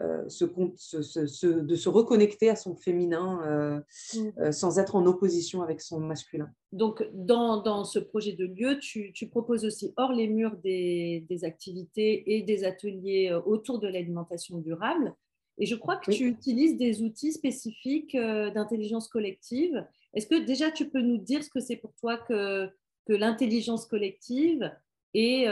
euh, 0.00 0.26
ce, 0.26 1.46
de 1.46 1.74
se 1.74 1.88
reconnecter 1.90 2.48
à 2.48 2.56
son 2.56 2.74
féminin 2.74 3.42
euh, 3.44 3.80
mm. 4.14 4.28
euh, 4.38 4.50
sans 4.50 4.78
être 4.78 4.96
en 4.96 5.04
opposition 5.04 5.60
avec 5.60 5.82
son 5.82 6.00
masculin. 6.00 6.50
Donc, 6.72 7.06
dans, 7.12 7.60
dans 7.60 7.84
ce 7.84 7.98
projet 7.98 8.32
de 8.32 8.46
lieu, 8.46 8.78
tu, 8.78 9.12
tu, 9.12 9.28
proposes 9.28 9.66
aussi 9.66 9.92
hors 9.98 10.12
les 10.12 10.28
murs 10.28 10.56
des, 10.64 11.26
des, 11.28 11.44
activités 11.44 12.34
et 12.34 12.42
des 12.42 12.64
ateliers 12.64 13.38
autour 13.44 13.80
de 13.80 13.88
l'alimentation 13.88 14.56
durable. 14.56 15.14
Et 15.58 15.66
je 15.66 15.74
crois 15.74 15.96
que 15.96 16.10
tu 16.10 16.24
utilises 16.24 16.78
des 16.78 17.02
outils 17.02 17.32
spécifiques 17.32 18.16
d'intelligence 18.16 19.08
collective. 19.08 19.86
Est-ce 20.14 20.26
que 20.26 20.42
déjà 20.42 20.70
tu 20.70 20.88
peux 20.88 21.02
nous 21.02 21.18
dire 21.18 21.44
ce 21.44 21.50
que 21.50 21.60
c'est 21.60 21.76
pour 21.76 21.92
toi 21.96 22.16
que, 22.16 22.66
que 23.04 23.12
l'intelligence 23.12 23.84
collective 23.84 24.72
et 25.14 25.46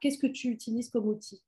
qu'est-ce 0.00 0.18
que 0.18 0.26
tu 0.26 0.48
utilises 0.48 0.90
comme 0.90 1.08
outil? 1.08 1.42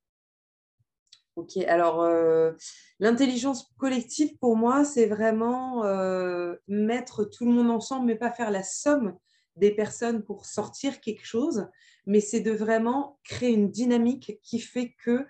Ok, 1.36 1.58
alors 1.68 2.00
euh, 2.00 2.52
l'intelligence 2.98 3.70
collective 3.76 4.38
pour 4.38 4.56
moi, 4.56 4.86
c'est 4.86 5.04
vraiment 5.04 5.84
euh, 5.84 6.54
mettre 6.66 7.24
tout 7.24 7.44
le 7.44 7.52
monde 7.52 7.70
ensemble, 7.70 8.06
mais 8.06 8.14
pas 8.14 8.30
faire 8.30 8.50
la 8.50 8.62
somme 8.62 9.14
des 9.54 9.70
personnes 9.70 10.22
pour 10.22 10.46
sortir 10.46 10.98
quelque 11.02 11.26
chose, 11.26 11.68
mais 12.06 12.20
c'est 12.20 12.40
de 12.40 12.52
vraiment 12.52 13.18
créer 13.22 13.52
une 13.52 13.70
dynamique 13.70 14.38
qui 14.42 14.58
fait 14.60 14.94
que 15.04 15.26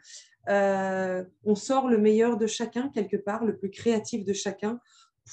euh, 0.48 1.24
on 1.44 1.56
sort 1.56 1.88
le 1.88 1.98
meilleur 1.98 2.36
de 2.36 2.46
chacun 2.46 2.88
quelque 2.88 3.16
part, 3.16 3.44
le 3.44 3.56
plus 3.56 3.70
créatif 3.70 4.24
de 4.24 4.32
chacun, 4.32 4.78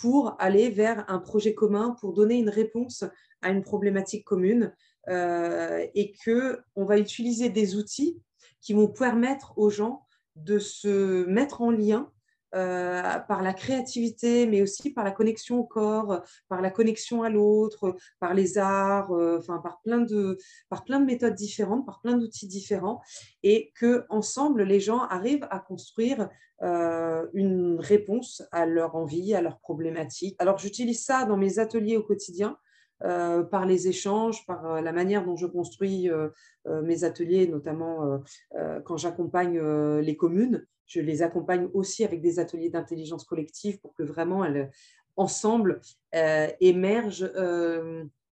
pour 0.02 0.36
aller 0.40 0.72
vers 0.72 1.06
un 1.08 1.20
projet 1.20 1.54
commun, 1.54 1.96
pour 2.02 2.14
donner 2.14 2.40
une 2.40 2.50
réponse 2.50 3.04
à 3.44 3.50
une 3.52 3.62
problématique 3.62 4.26
commune, 4.26 4.74
et 5.08 6.14
que 6.24 6.62
on 6.76 6.86
va 6.86 6.98
utiliser 6.98 7.50
des 7.50 7.76
outils 7.76 8.22
qui 8.62 8.74
vont 8.74 8.88
permettre 8.88 9.58
aux 9.58 9.70
gens 9.70 10.06
de 10.36 10.60
se 10.60 11.26
mettre 11.26 11.62
en 11.62 11.72
lien 11.72 12.12
euh, 12.56 13.02
par 13.28 13.42
la 13.42 13.52
créativité, 13.52 14.46
mais 14.46 14.62
aussi 14.62 14.92
par 14.92 15.04
la 15.04 15.10
connexion 15.10 15.58
au 15.58 15.64
corps, 15.64 16.22
par 16.50 16.62
la 16.62 16.70
connexion 16.70 17.24
à 17.24 17.30
l'autre, 17.30 17.96
par 18.20 18.36
les 18.36 18.60
arts, 18.60 19.12
euh, 19.12 19.40
enfin 19.40 19.58
par 19.58 19.82
plein 19.82 20.02
de 20.02 20.38
par 20.70 20.84
plein 20.84 21.00
de 21.00 21.06
méthodes 21.06 21.34
différentes, 21.34 21.84
par 21.84 22.00
plein 22.02 22.16
d'outils 22.16 22.48
différents, 22.48 23.02
et 23.42 23.72
que 23.76 24.06
ensemble 24.10 24.62
les 24.62 24.80
gens 24.80 25.00
arrivent 25.00 25.48
à 25.50 25.58
construire 25.58 26.30
euh, 26.62 27.26
une 27.34 27.80
réponse 27.80 28.44
à 28.52 28.68
leur 28.68 28.96
envie, 28.96 29.34
à 29.34 29.42
leurs 29.42 29.58
problématiques. 29.58 30.36
Alors 30.38 30.60
j'utilise 30.60 31.04
ça 31.04 31.26
dans 31.26 31.38
mes 31.38 31.58
ateliers 31.58 31.98
au 31.98 32.04
quotidien. 32.04 32.60
Euh, 33.04 33.44
par 33.44 33.66
les 33.66 33.90
échanges, 33.90 34.46
par 34.46 34.66
euh, 34.66 34.82
la 34.82 34.94
manière 34.94 35.26
dont 35.26 35.36
je 35.36 35.46
construis 35.46 36.10
euh, 36.10 36.30
mes 36.66 37.04
ateliers, 37.04 37.48
notamment 37.48 38.22
quand 38.86 38.96
j'accompagne 38.96 39.60
les 40.00 40.16
communes. 40.16 40.66
Je 40.86 41.02
les 41.02 41.22
accompagne 41.22 41.68
aussi 41.74 42.06
avec 42.06 42.22
des 42.22 42.40
ateliers 42.40 42.70
d'intelligence 42.70 43.26
collective 43.26 43.80
pour 43.82 43.94
que 43.94 44.04
vraiment 44.04 44.46
elles, 44.46 44.72
ensemble, 45.18 45.82
émergent 46.62 47.30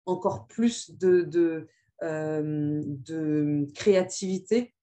encore 0.06 0.46
plus 0.46 0.92
de, 0.96 1.66
créativité, 3.74 4.74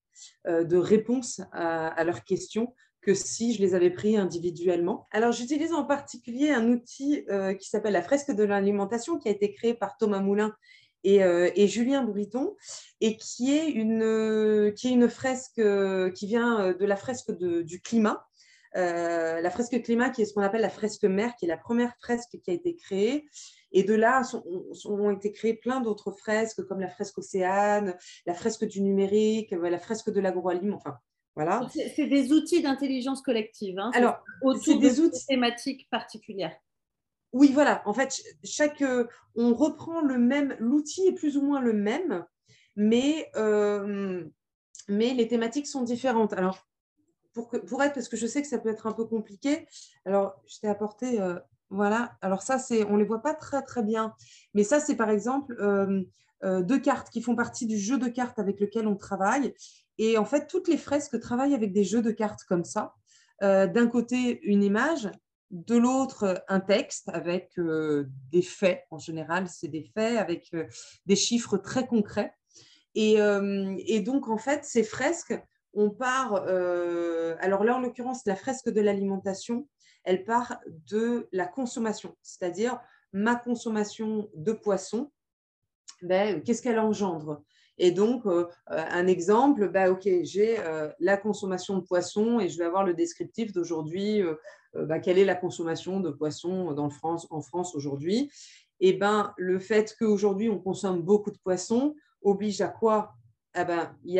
de 0.45 0.77
réponse 0.77 1.41
à 1.53 2.03
leurs 2.03 2.25
questions 2.25 2.73
que 3.07 3.13
si 3.13 3.53
je 3.53 3.61
les 3.61 3.73
avais 3.73 3.89
pris 3.89 4.17
individuellement. 4.17 5.07
Alors, 5.11 5.31
j'utilise 5.31 5.71
en 5.71 5.85
particulier 5.85 6.49
un 6.49 6.67
outil 6.67 7.23
euh, 7.29 7.53
qui 7.53 7.69
s'appelle 7.69 7.93
la 7.93 8.01
fresque 8.01 8.31
de 8.31 8.43
l'alimentation, 8.43 9.17
qui 9.17 9.29
a 9.29 9.31
été 9.31 9.53
créé 9.53 9.73
par 9.73 9.95
Thomas 9.95 10.19
Moulin 10.19 10.53
et, 11.05 11.23
euh, 11.23 11.49
Julien 11.55 12.03
Bouriton, 12.03 12.57
et 12.99 13.15
qui 13.15 13.57
est 13.57 13.69
une, 13.69 14.73
qui 14.75 14.89
est 14.89 14.91
une 14.91 15.07
fresque 15.07 15.59
euh, 15.59 16.11
qui 16.11 16.27
vient 16.27 16.73
de 16.73 16.85
la 16.85 16.97
fresque 16.97 17.31
du 17.31 17.79
climat. 17.79 18.27
la 18.73 19.49
fresque 19.51 19.81
climat, 19.83 20.09
qui 20.09 20.23
est 20.23 20.25
ce 20.25 20.33
qu'on 20.33 20.41
appelle 20.41 20.59
la 20.59 20.69
fresque 20.69 21.05
mer, 21.05 21.33
qui 21.37 21.45
est 21.45 21.47
la 21.47 21.55
première 21.55 21.95
fresque 22.01 22.37
qui 22.43 22.51
a 22.51 22.53
été 22.53 22.75
créée. 22.75 23.25
Et 23.71 23.83
de 23.83 23.93
là 23.93 24.21
ont 24.83 25.11
été 25.11 25.31
créées 25.31 25.53
plein 25.53 25.79
d'autres 25.79 26.11
fresques, 26.11 26.61
comme 26.67 26.81
la 26.81 26.89
fresque 26.89 27.19
océane, 27.19 27.95
la 28.25 28.33
fresque 28.33 28.65
du 28.65 28.81
numérique, 28.81 29.51
la 29.51 29.79
fresque 29.79 30.09
de 30.09 30.19
l'agroalimentaire, 30.19 30.91
enfin 30.91 30.97
c'est 31.69 32.07
des 32.07 32.31
outils 32.31 32.61
d'intelligence 32.61 33.21
collective. 33.21 33.77
Hein, 33.79 33.91
Alors, 33.93 34.23
c'est 34.61 34.77
des 34.77 34.99
outils 34.99 35.25
thématiques 35.25 35.87
particulières. 35.89 36.55
Oui, 37.33 37.51
voilà. 37.53 37.81
En 37.85 37.93
fait, 37.93 38.21
chaque, 38.43 38.81
euh, 38.81 39.05
on 39.35 39.53
reprend 39.53 40.01
le 40.01 40.17
même, 40.17 40.55
l'outil 40.59 41.07
est 41.07 41.13
plus 41.13 41.37
ou 41.37 41.41
moins 41.41 41.61
le 41.61 41.73
même, 41.73 42.25
mais, 42.75 43.29
euh, 43.35 44.25
mais 44.87 45.13
les 45.13 45.27
thématiques 45.27 45.67
sont 45.67 45.83
différentes. 45.83 46.33
Alors, 46.33 46.65
pour, 47.33 47.49
que, 47.49 47.57
pour 47.57 47.83
être, 47.83 47.95
parce 47.95 48.09
que 48.09 48.17
je 48.17 48.25
sais 48.25 48.41
que 48.41 48.47
ça 48.47 48.59
peut 48.59 48.69
être 48.69 48.87
un 48.87 48.93
peu 48.93 49.05
compliqué, 49.05 49.67
alors 50.05 50.41
je 50.47 50.59
t'ai 50.59 50.67
apporté, 50.67 51.21
euh, 51.21 51.37
voilà. 51.69 52.17
Alors 52.21 52.41
ça, 52.41 52.57
c'est, 52.57 52.85
on 52.85 52.95
les 52.95 53.05
voit 53.05 53.21
pas 53.21 53.33
très 53.33 53.61
très 53.61 53.83
bien, 53.83 54.15
mais 54.53 54.63
ça, 54.63 54.79
c'est 54.79 54.95
par 54.95 55.09
exemple 55.09 55.55
deux 56.43 56.79
cartes 56.79 57.09
qui 57.09 57.21
font 57.21 57.35
partie 57.35 57.65
du 57.65 57.77
jeu 57.77 57.97
de 57.97 58.07
cartes 58.07 58.39
avec 58.39 58.59
lequel 58.59 58.87
on 58.87 58.95
travaille. 58.95 59.53
Et 59.97 60.17
en 60.17 60.25
fait, 60.25 60.47
toutes 60.47 60.67
les 60.67 60.77
fresques 60.77 61.19
travaillent 61.19 61.55
avec 61.55 61.73
des 61.73 61.83
jeux 61.83 62.01
de 62.01 62.11
cartes 62.11 62.43
comme 62.47 62.63
ça. 62.63 62.93
Euh, 63.43 63.67
d'un 63.67 63.87
côté, 63.87 64.39
une 64.43 64.63
image, 64.63 65.09
de 65.49 65.77
l'autre, 65.77 66.43
un 66.49 66.59
texte 66.59 67.09
avec 67.09 67.51
euh, 67.57 68.05
des 68.31 68.41
faits. 68.41 68.83
En 68.91 68.97
général, 68.97 69.47
c'est 69.47 69.69
des 69.69 69.89
faits 69.93 70.17
avec 70.17 70.49
euh, 70.53 70.65
des 71.05 71.15
chiffres 71.15 71.57
très 71.57 71.87
concrets. 71.87 72.33
Et, 72.95 73.17
et, 73.85 74.01
donc, 74.01 74.27
en 74.27 74.39
fait, 74.39 74.65
ces 74.65 74.83
fresques, 74.83 75.39
on 75.73 75.91
part. 75.91 76.33
alors 76.33 77.63
là, 77.63 77.75
en 77.75 77.79
l'occurrence, 77.79 78.25
la 78.25 78.35
fresque 78.35 78.69
de 78.69 78.81
l'alimentation, 78.81 79.67
elle 80.03 80.23
part 80.23 80.59
de 80.67 81.29
la 81.31 81.45
consommation, 81.45 82.15
c'est-à-dire 82.23 82.79
ma 83.13 83.35
consommation 83.35 84.31
de 84.33 84.51
poisson. 84.51 85.11
Ben, 86.01 86.41
Qu'est-ce 86.43 86.61
qu'elle 86.61 86.79
engendre? 86.79 87.43
Et 87.77 87.91
donc, 87.91 88.25
euh, 88.25 88.47
euh, 88.71 88.83
un 88.89 89.07
exemple, 89.07 89.69
bah, 89.69 89.91
OK, 89.91 90.07
j'ai 90.23 90.59
euh, 90.59 90.89
la 90.99 91.17
consommation 91.17 91.77
de 91.77 91.81
poisson 91.83 92.39
et 92.39 92.49
je 92.49 92.57
vais 92.57 92.65
avoir 92.65 92.83
le 92.83 92.93
descriptif 92.93 93.53
d'aujourd'hui, 93.53 94.23
bah, 94.73 94.99
quelle 94.99 95.17
est 95.17 95.25
la 95.25 95.35
consommation 95.35 95.99
de 95.99 96.09
poisson 96.11 96.71
dans 96.73 96.89
France, 96.89 97.27
en 97.29 97.41
France 97.41 97.75
aujourd'hui? 97.75 98.31
Et 98.79 98.93
ben, 98.93 99.33
le 99.37 99.59
fait 99.59 99.95
qu'aujourd'hui, 99.97 100.49
on 100.49 100.59
consomme 100.59 101.01
beaucoup 101.01 101.31
de 101.31 101.37
poissons 101.37 101.95
oblige 102.21 102.61
à 102.61 102.67
quoi? 102.67 103.13
Ah 103.57 103.63
ben, 103.63 103.97
il, 104.05 104.11
y 104.11 104.19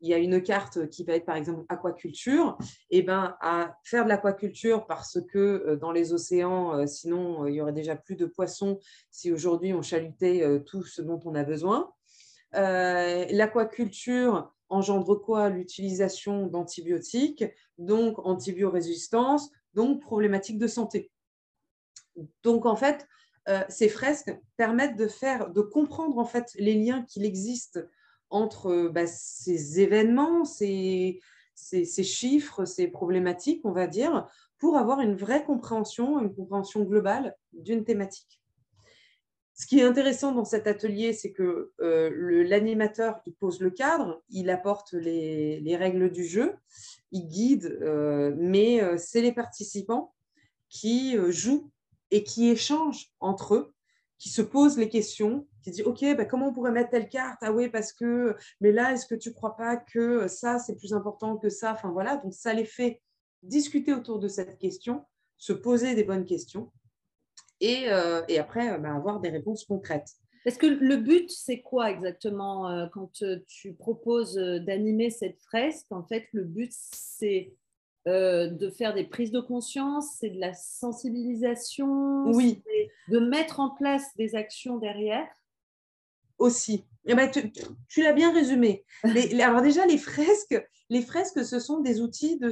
il 0.00 0.08
y 0.08 0.14
a 0.14 0.18
une 0.18 0.42
carte 0.42 0.88
qui 0.88 1.04
va 1.04 1.14
être 1.14 1.26
par 1.26 1.36
exemple 1.36 1.64
aquaculture, 1.68 2.56
et 2.90 3.02
ben, 3.02 3.36
à 3.40 3.76
faire 3.84 4.04
de 4.04 4.08
l'aquaculture 4.08 4.86
parce 4.86 5.18
que 5.32 5.76
dans 5.80 5.92
les 5.92 6.12
océans, 6.12 6.86
sinon 6.86 7.46
il 7.46 7.54
y 7.54 7.60
aurait 7.60 7.72
déjà 7.72 7.96
plus 7.96 8.16
de 8.16 8.26
poissons 8.26 8.80
si 9.10 9.30
aujourd'hui 9.30 9.74
on 9.74 9.82
chalutait 9.82 10.62
tout 10.66 10.82
ce 10.82 11.02
dont 11.02 11.20
on 11.24 11.34
a 11.34 11.44
besoin. 11.44 11.92
Euh, 12.56 13.26
l'aquaculture 13.30 14.52
engendre 14.68 15.14
quoi? 15.16 15.48
L'utilisation 15.48 16.46
d'antibiotiques, 16.46 17.44
donc 17.78 18.18
antibiorésistance, 18.24 19.50
donc 19.74 20.00
problématiques 20.00 20.58
de 20.58 20.66
santé. 20.66 21.10
Donc 22.42 22.66
en 22.66 22.76
fait, 22.76 23.06
euh, 23.48 23.62
ces 23.68 23.88
fresques 23.88 24.36
permettent 24.56 24.96
de 24.96 25.06
faire, 25.06 25.50
de 25.50 25.60
comprendre 25.60 26.18
en 26.18 26.24
fait 26.24 26.52
les 26.56 26.74
liens 26.74 27.02
qu'il 27.02 27.24
existe 27.24 27.84
entre 28.28 28.88
bah, 28.88 29.06
ces 29.06 29.80
événements, 29.80 30.44
ces, 30.44 31.20
chiffres, 31.54 32.64
ces 32.64 32.88
problématiques, 32.88 33.62
on 33.64 33.72
va 33.72 33.86
dire, 33.86 34.28
pour 34.58 34.76
avoir 34.76 35.00
une 35.00 35.16
vraie 35.16 35.44
compréhension, 35.44 36.20
une 36.20 36.34
compréhension 36.34 36.82
globale 36.82 37.34
d'une 37.52 37.84
thématique. 37.84 38.40
Ce 39.60 39.66
qui 39.66 39.80
est 39.80 39.84
intéressant 39.84 40.32
dans 40.32 40.46
cet 40.46 40.66
atelier, 40.66 41.12
c'est 41.12 41.32
que 41.32 41.72
euh, 41.82 42.44
l'animateur, 42.44 43.20
il 43.26 43.34
pose 43.34 43.60
le 43.60 43.70
cadre, 43.70 44.22
il 44.30 44.48
apporte 44.48 44.94
les, 44.94 45.76
règles 45.76 46.10
du 46.10 46.24
jeu, 46.24 46.54
il 47.12 47.26
guide, 47.26 47.78
euh, 47.82 48.34
mais 48.38 48.82
euh, 48.82 48.96
c'est 48.96 49.20
les 49.20 49.32
participants 49.32 50.14
qui 50.70 51.16
jouent 51.28 51.70
et 52.10 52.24
qui 52.24 52.48
échangent 52.48 53.10
entre 53.20 53.54
eux, 53.54 53.74
qui 54.18 54.28
se 54.28 54.42
posent 54.42 54.78
les 54.78 54.88
questions 54.88 55.46
qui 55.62 55.70
dit 55.70 55.82
Ok, 55.82 56.04
bah, 56.16 56.24
comment 56.24 56.48
on 56.48 56.52
pourrait 56.52 56.72
mettre 56.72 56.90
telle 56.90 57.08
carte? 57.08 57.38
Ah 57.42 57.52
oui, 57.52 57.68
parce 57.68 57.92
que, 57.92 58.36
mais 58.60 58.72
là, 58.72 58.92
est-ce 58.92 59.06
que 59.06 59.14
tu 59.14 59.30
ne 59.30 59.34
crois 59.34 59.56
pas 59.56 59.76
que 59.76 60.28
ça, 60.28 60.58
c'est 60.58 60.76
plus 60.76 60.92
important 60.92 61.36
que 61.36 61.48
ça? 61.48 61.72
Enfin 61.72 61.90
voilà, 61.90 62.16
donc 62.16 62.34
ça 62.34 62.52
les 62.52 62.64
fait 62.64 63.02
discuter 63.42 63.92
autour 63.92 64.18
de 64.18 64.28
cette 64.28 64.58
question, 64.58 65.04
se 65.36 65.52
poser 65.52 65.94
des 65.94 66.04
bonnes 66.04 66.26
questions 66.26 66.70
et, 67.60 67.88
euh, 67.88 68.22
et 68.28 68.38
après 68.38 68.78
bah, 68.78 68.94
avoir 68.94 69.20
des 69.20 69.30
réponses 69.30 69.64
concrètes. 69.64 70.08
Est-ce 70.46 70.58
que 70.58 70.66
le 70.66 70.96
but, 70.96 71.30
c'est 71.30 71.60
quoi 71.60 71.90
exactement 71.90 72.70
euh, 72.70 72.86
quand 72.92 73.22
tu 73.46 73.74
proposes 73.74 74.36
d'animer 74.36 75.10
cette 75.10 75.38
fresque? 75.42 75.86
En 75.90 76.02
fait, 76.02 76.26
le 76.32 76.44
but, 76.44 76.72
c'est 76.72 77.52
euh, 78.08 78.46
de 78.46 78.70
faire 78.70 78.94
des 78.94 79.04
prises 79.04 79.30
de 79.30 79.40
conscience, 79.40 80.16
c'est 80.18 80.30
de 80.30 80.40
la 80.40 80.54
sensibilisation, 80.54 82.24
oui. 82.30 82.62
de 83.08 83.18
mettre 83.18 83.60
en 83.60 83.68
place 83.68 84.16
des 84.16 84.34
actions 84.34 84.78
derrière. 84.78 85.28
Aussi. 86.38 86.86
Eh 87.04 87.14
ben, 87.14 87.30
tu, 87.30 88.02
l'as 88.02 88.14
bien 88.14 88.32
résumé. 88.32 88.86
alors 89.42 89.60
déjà, 89.60 89.84
les 89.84 89.98
fresques, 89.98 90.66
les 90.88 91.02
fresques, 91.02 91.44
ce 91.44 91.58
sont 91.58 91.80
des 91.80 92.00
outils 92.00 92.38
de, 92.38 92.50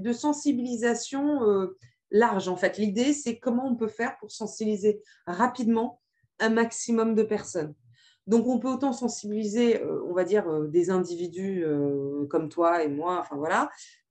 de 0.00 0.12
sensibilisation 0.12 1.42
euh, 1.42 1.76
large. 2.10 2.48
En 2.48 2.56
fait, 2.56 2.78
l'idée, 2.78 3.12
c'est 3.12 3.38
comment 3.38 3.66
on 3.66 3.76
peut 3.76 3.88
faire 3.88 4.16
pour 4.18 4.30
sensibiliser 4.30 5.02
rapidement 5.26 6.00
un 6.38 6.48
maximum 6.48 7.14
de 7.14 7.24
personnes. 7.24 7.74
Donc, 8.26 8.46
on 8.46 8.58
peut 8.58 8.68
autant 8.68 8.94
sensibiliser, 8.94 9.82
euh, 9.82 10.02
on 10.08 10.14
va 10.14 10.24
dire, 10.24 10.50
des 10.68 10.88
individus 10.88 11.66
comme 12.30 12.48
toi 12.48 12.82
et 12.82 12.88
moi, 12.88 13.18
enfin 13.20 13.36
voilà, 13.36 13.68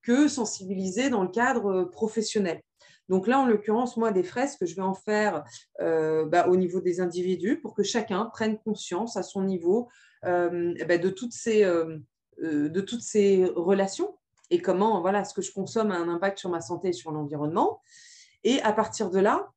que 0.08 0.30
sensibiliser 0.30 1.10
dans 1.10 1.22
le 1.22 1.28
cadre 1.28 1.82
euh, 1.82 1.86
professionnel. 1.86 2.62
Donc 3.10 3.28
là, 3.28 3.40
en 3.40 3.46
l'occurrence, 3.46 3.98
moi, 3.98 4.12
des 4.12 4.24
fresques, 4.24 4.66
je 4.66 4.74
vais 4.74 4.82
en 4.82 4.94
faire 4.94 5.44
euh, 5.82 6.26
bah, 6.26 6.48
au 6.48 6.56
niveau 6.56 6.80
des 6.80 7.02
individus 7.02 7.60
pour 7.60 7.74
que 7.74 7.84
chacun 7.84 8.26
prenne 8.26 8.58
conscience 8.58 9.18
à 9.18 9.24
son 9.24 9.44
niveau 9.44 9.90
euh, 10.24 10.74
bah, 10.88 10.98
de, 10.98 11.10
toutes 11.10 11.34
ces, 11.34 11.64
de 11.64 12.82
toutes 12.82 13.02
ces 13.02 13.46
relations 13.56 14.18
et 14.50 14.62
comment 14.62 15.02
voilà, 15.02 15.24
ce 15.24 15.34
que 15.34 15.42
je 15.42 15.52
consomme 15.54 15.92
a 15.92 15.98
un 15.98 16.10
impact 16.10 16.38
sur 16.38 16.50
ma 16.50 16.60
santé 16.60 16.90
et 16.90 16.94
sur 16.94 17.12
l'environnement. 17.12 17.82
Et 18.44 18.62
à 18.62 18.74
partir 18.74 19.10
de 19.10 19.20
là, 19.20 19.52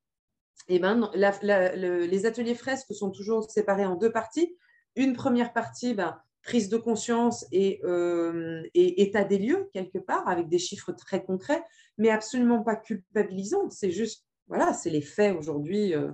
eh 0.68 0.78
ben, 0.78 1.10
les 1.14 2.26
ateliers 2.26 2.54
fresques 2.54 2.92
sont 2.94 3.10
toujours 3.10 3.50
séparés 3.50 3.86
en 3.86 3.96
deux 3.96 4.12
parties. 4.12 4.56
Une 4.94 5.14
première 5.14 5.52
partie, 5.52 5.94
ben, 5.94 6.20
prise 6.42 6.68
de 6.68 6.76
conscience 6.76 7.46
euh, 7.52 8.62
et, 8.74 9.02
état 9.02 9.24
des 9.24 9.38
lieux, 9.38 9.68
quelque 9.72 9.98
part, 9.98 10.26
avec 10.28 10.48
des 10.48 10.58
chiffres 10.58 10.92
très 10.92 11.22
concrets, 11.22 11.62
mais 11.98 12.10
absolument 12.10 12.62
pas 12.62 12.76
culpabilisants. 12.76 13.70
C'est 13.70 13.90
juste, 13.90 14.26
voilà, 14.48 14.72
c'est 14.72 14.90
les 14.90 15.02
faits 15.02 15.36
aujourd'hui 15.36 15.94
euh, 15.94 16.12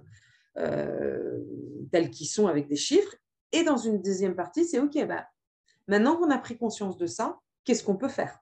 euh, 0.58 1.38
tels 1.92 2.10
qu'ils 2.10 2.28
sont 2.28 2.46
avec 2.46 2.68
des 2.68 2.76
chiffres. 2.76 3.14
Et 3.52 3.62
dans 3.62 3.76
une 3.76 4.02
deuxième 4.02 4.34
partie, 4.34 4.64
c'est 4.64 4.80
OK, 4.80 4.96
bah, 5.06 5.26
maintenant 5.86 6.16
qu'on 6.16 6.30
a 6.30 6.38
pris 6.38 6.58
conscience 6.58 6.98
de 6.98 7.06
ça, 7.06 7.38
qu'est-ce 7.64 7.84
qu'on 7.84 7.96
peut 7.96 8.08
faire? 8.08 8.40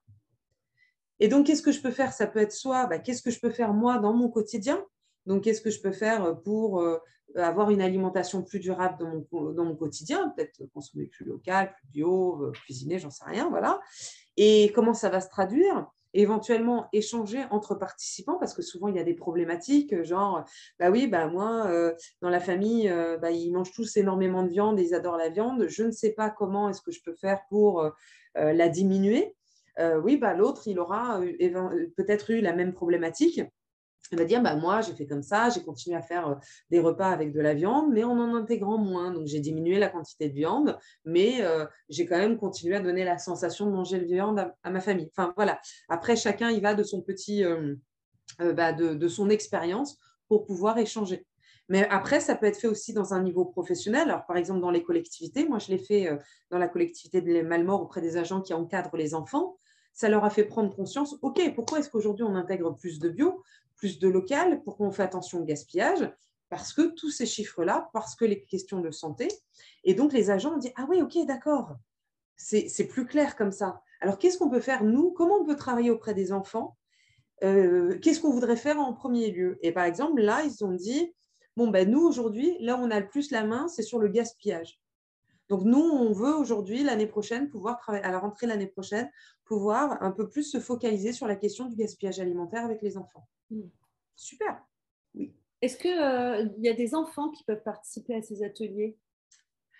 Et 1.21 1.29
donc, 1.29 1.47
qu'est-ce 1.47 1.63
que 1.63 1.73
je 1.73 1.81
peux 1.81 1.91
faire? 1.91 2.13
Ça 2.13 2.27
peut 2.27 2.41
être 2.41 2.53
soit, 2.53 2.87
bah, 2.87 2.99
qu'est-ce 2.99 3.23
que 3.23 3.31
je 3.31 3.41
peux 3.41 3.51
faire 3.51 3.73
moi 3.73 3.99
dans 3.99 4.15
mon 4.15 4.29
quotidien? 4.29 4.85
Donc, 5.27 5.45
qu'est-ce 5.45 5.61
que 5.61 5.71
je 5.71 5.81
peux 5.81 5.93
faire 5.93 6.41
pour 6.43 6.83
avoir 7.37 7.71
une 7.71 7.83
alimentation 7.83 8.43
plus 8.43 8.61
durable 8.61 8.99
dans 8.99 9.65
mon, 9.65 9.75
quotidien, 9.75 10.33
peut-être 10.37 10.65
consommer 10.73 11.07
plus 11.07 11.25
local, 11.25 11.75
plus 11.75 11.89
bio, 11.89 12.43
euh, 12.43 12.53
cuisiner, 12.53 12.99
j'en 12.99 13.11
sais 13.11 13.25
rien, 13.27 13.49
voilà. 13.49 13.81
Et 14.37 14.71
comment 14.75 14.95
ça 14.95 15.09
va 15.09 15.21
se 15.21 15.29
traduire? 15.29 15.87
Éventuellement 16.17 16.87
échanger 16.93 17.45
entre 17.51 17.75
participants 17.75 18.39
parce 18.39 18.55
que 18.55 18.63
souvent 18.63 18.87
il 18.87 18.95
y 18.95 19.01
a 19.01 19.03
des 19.03 19.15
problématiques 19.15 20.05
genre 20.05 20.45
bah 20.79 20.89
oui 20.89 21.09
bah 21.09 21.27
moi 21.27 21.67
euh, 21.67 21.93
dans 22.21 22.29
la 22.29 22.39
famille 22.39 22.89
euh, 22.89 23.19
bah, 23.19 23.33
ils 23.33 23.51
mangent 23.51 23.73
tous 23.73 23.97
énormément 23.97 24.45
de 24.45 24.49
viande 24.49 24.79
et 24.79 24.85
ils 24.85 24.95
adorent 24.95 25.17
la 25.17 25.29
viande. 25.29 25.67
Je 25.67 25.83
ne 25.83 25.91
sais 25.91 26.13
pas 26.13 26.31
comment 26.31 26.71
est-ce 26.71 26.83
que 26.83 26.93
je 26.93 27.03
peux 27.03 27.15
faire 27.15 27.41
pour 27.49 27.91
la 28.37 28.69
diminuer. 28.69 29.35
Oui 30.05 30.17
bah 30.17 30.35
l'autre 30.35 30.69
il 30.69 30.79
aura 30.79 31.21
peut-être 31.97 32.31
eu 32.31 32.41
la 32.41 32.53
même 32.53 32.75
problématique 32.75 33.41
elle 34.15 34.21
va 34.21 34.25
dire 34.25 34.43
bah, 34.43 34.57
Moi, 34.57 34.81
j'ai 34.81 34.95
fait 34.95 35.07
comme 35.07 35.23
ça, 35.23 35.51
j'ai 35.51 35.63
continué 35.63 35.97
à 35.97 36.03
faire 36.03 36.29
euh, 36.29 36.35
des 36.71 36.79
repas 36.79 37.11
avec 37.11 37.33
de 37.33 37.41
la 37.41 37.55
viande, 37.55 37.93
mais 37.93 38.05
en 38.05 38.19
en 38.19 38.35
intégrant 38.35 38.79
moins. 38.79 39.11
Donc, 39.11 39.27
j'ai 39.27 39.41
diminué 39.41 39.79
la 39.79 39.89
quantité 39.89 40.29
de 40.29 40.35
viande, 40.35 40.79
mais 41.05 41.43
euh, 41.43 41.67
j'ai 41.89 42.07
quand 42.07 42.17
même 42.17 42.39
continué 42.39 42.77
à 42.77 42.81
donner 42.81 43.05
la 43.05 43.19
sensation 43.19 43.67
de 43.67 43.73
manger 43.73 43.99
de 43.99 44.07
viande 44.07 44.53
à, 44.63 44.71
ma 44.71 44.81
famille. 44.81 45.11
Enfin, 45.17 45.33
voilà. 45.37 45.61
Après, 45.89 46.17
chacun 46.17 46.51
y 46.51 46.61
va 46.61 46.75
de 46.75 46.83
son 46.83 47.03
petit, 47.03 47.45
euh, 47.45 47.75
bah, 48.39 48.73
de, 48.73 49.09
son 49.09 49.31
expérience 49.31 49.99
pour 50.29 50.47
pouvoir 50.47 50.79
échanger. 50.79 51.27
Mais 51.69 51.89
après, 51.89 52.21
ça 52.21 52.35
peut 52.35 52.47
être 52.47 52.59
fait 52.59 52.69
aussi 52.69 52.93
dans 52.93 53.15
un 53.15 53.23
niveau 53.23 53.45
professionnel. 53.45 54.11
Alors, 54.11 54.27
par 54.27 54.37
exemple, 54.37 54.61
dans 54.61 54.71
les 54.71 54.83
collectivités, 54.83 55.49
moi, 55.49 55.59
je 55.59 55.69
l'ai 55.69 55.79
fait 55.79 56.11
dans 56.51 56.59
la 56.59 56.69
collectivité 56.69 57.23
de 57.23 57.41
Malmort 57.43 57.83
auprès 57.83 58.03
des 58.03 58.17
agents 58.17 58.43
qui 58.43 58.53
encadrent 58.53 58.97
les 58.97 59.15
enfants 59.15 59.57
ça 59.95 60.09
leur 60.09 60.25
a 60.25 60.31
fait 60.31 60.45
prendre 60.45 60.75
conscience, 60.75 61.17
OK, 61.23 61.41
pourquoi 61.55 61.79
est-ce 61.79 61.89
qu'aujourd'hui 61.89 62.25
on 62.25 62.35
intègre 62.35 62.75
plus 62.75 62.99
de 62.99 63.09
bio? 63.09 63.43
Plus 63.85 63.99
de 63.99 64.09
local, 64.09 64.63
pourquoi 64.65 64.87
on 64.87 64.91
fait 64.91 65.03
attention 65.03 65.41
au 65.41 65.45
gaspillage 65.45 66.11
Parce 66.49 66.73
que 66.73 66.95
tous 66.95 67.11
ces 67.11 67.27
chiffres-là, 67.27 67.91
parce 67.93 68.17
que 68.17 68.25
les 68.25 68.43
questions 68.43 68.81
de 68.81 68.91
santé. 68.91 69.29
Et 69.85 69.93
donc, 69.93 70.15
les 70.15 70.31
agents 70.31 70.55
ont 70.55 70.59
dit 70.59 70.73
Ah 70.77 70.87
oui, 70.89 71.03
ok, 71.03 71.19
d'accord, 71.27 71.77
c'est 72.35 72.87
plus 72.89 73.05
clair 73.05 73.37
comme 73.37 73.53
ça. 73.53 73.83
Alors, 74.01 74.17
qu'est-ce 74.17 74.39
qu'on 74.39 74.49
peut 74.49 74.63
faire, 74.63 74.85
nous? 74.85 75.11
Comment 75.11 75.35
on 75.35 75.45
peut 75.45 75.55
travailler 75.55 75.91
auprès 75.91 76.15
des 76.15 76.33
enfants? 76.33 76.79
Euh, 77.43 77.99
Qu'est-ce 77.99 78.21
qu'on 78.23 78.31
voudrait 78.31 78.57
faire 78.57 78.81
en 78.81 78.95
premier 78.95 79.31
lieu? 79.31 79.59
Et 79.61 79.71
par 79.71 79.85
exemple, 79.85 80.23
là, 80.23 80.43
ils 80.45 80.65
ont 80.65 80.73
dit 80.73 81.13
Bon, 81.59 81.69
ben, 81.69 81.87
nous, 81.91 82.01
aujourd'hui, 82.01 82.57
là 82.61 82.81
on 82.81 82.91
a 82.91 83.01
le 83.01 83.07
plus 83.07 83.33
la 83.33 83.45
main, 83.45 83.69
c'est 83.69 83.83
sur 83.83 83.99
le 83.99 84.09
gaspillage. 84.09 84.81
Donc, 85.51 85.65
nous, 85.65 85.79
on 85.79 86.11
veut 86.15 86.35
aujourd'hui, 86.35 86.85
l'année 86.85 87.07
prochaine, 87.07 87.51
pouvoir 87.51 87.77
travailler, 87.77 88.03
à 88.07 88.11
la 88.11 88.19
rentrée 88.19 88.47
l'année 88.47 88.67
prochaine, 88.67 89.11
pouvoir 89.45 90.03
un 90.03 90.11
peu 90.11 90.27
plus 90.27 90.45
se 90.45 90.59
focaliser 90.59 91.13
sur 91.13 91.27
la 91.27 91.37
question 91.37 91.67
du 91.67 91.77
gaspillage 91.77 92.19
alimentaire 92.19 92.65
avec 92.65 92.81
les 92.81 92.97
enfants. 92.97 93.29
Hmm. 93.55 93.69
Super. 94.17 94.61
Oui. 95.15 95.33
Est-ce 95.63 95.79
qu'il 95.79 95.99
euh, 95.99 96.49
y 96.59 96.69
a 96.69 96.73
des 96.73 96.95
enfants 96.95 97.31
qui 97.31 97.45
peuvent 97.45 97.63
participer 97.63 98.17
à 98.17 98.23
ces 98.23 98.43
ateliers? 98.43 98.99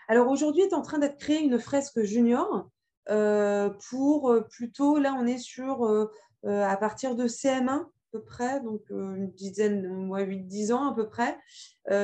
Alors 0.09 0.29
aujourd'hui 0.29 0.63
est 0.63 0.75
en 0.75 0.83
train 0.83 0.99
d'être 0.99 1.19
créée 1.19 1.43
une 1.43 1.59
fresque 1.59 2.03
junior 2.03 2.71
euh, 3.11 3.71
pour 3.91 4.31
euh, 4.31 4.43
plutôt, 4.43 4.99
là 4.99 5.17
on 5.19 5.27
est 5.27 5.39
sur 5.39 6.09
à 6.47 6.77
partir 6.77 7.17
de 7.17 7.27
CM1 7.27 7.69
à 7.71 7.89
peu 8.13 8.23
près, 8.23 8.61
donc 8.61 8.83
une 8.91 9.31
dizaine, 9.31 10.09
ouais, 10.11 10.27
8-10 10.27 10.73
ans 10.75 10.93
à 10.93 10.95
peu 10.95 11.09
près, 11.09 11.39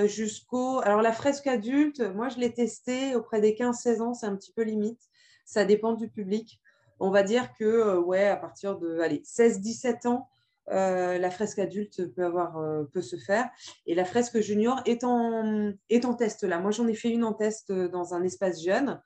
jusqu'au... 0.08 0.80
Alors 0.80 1.02
la 1.02 1.12
fresque 1.12 1.46
adulte, 1.46 2.00
moi 2.00 2.30
je 2.30 2.38
l'ai 2.38 2.52
testée 2.52 3.14
auprès 3.14 3.42
des 3.42 3.52
15-16 3.52 4.00
ans, 4.00 4.14
c'est 4.14 4.26
un 4.26 4.34
petit 4.34 4.52
peu 4.52 4.62
limite, 4.62 5.00
ça 5.44 5.66
dépend 5.66 5.92
du 5.92 6.08
public. 6.08 6.58
On 7.00 7.10
va 7.10 7.22
dire 7.22 7.52
que, 7.52 7.98
ouais, 7.98 8.26
à 8.28 8.36
partir 8.36 8.78
de 8.78 8.98
16-17 8.98 10.08
ans, 10.08 10.26
euh, 10.68 11.18
la 11.18 11.30
fresque 11.30 11.58
adulte 11.58 12.12
peut, 12.14 12.24
avoir, 12.24 12.58
euh, 12.58 12.84
peut 12.84 13.02
se 13.02 13.16
faire. 13.16 13.48
Et 13.86 13.94
la 13.94 14.04
fresque 14.04 14.40
junior 14.40 14.80
est 14.86 15.04
en, 15.04 15.72
est 15.88 16.04
en 16.04 16.14
test 16.14 16.44
là. 16.44 16.58
Moi, 16.60 16.70
j'en 16.70 16.86
ai 16.86 16.94
fait 16.94 17.10
une 17.10 17.24
en 17.24 17.32
test 17.32 17.70
euh, 17.70 17.88
dans 17.88 18.14
un 18.14 18.22
espace 18.22 18.62
jeune 18.62 19.00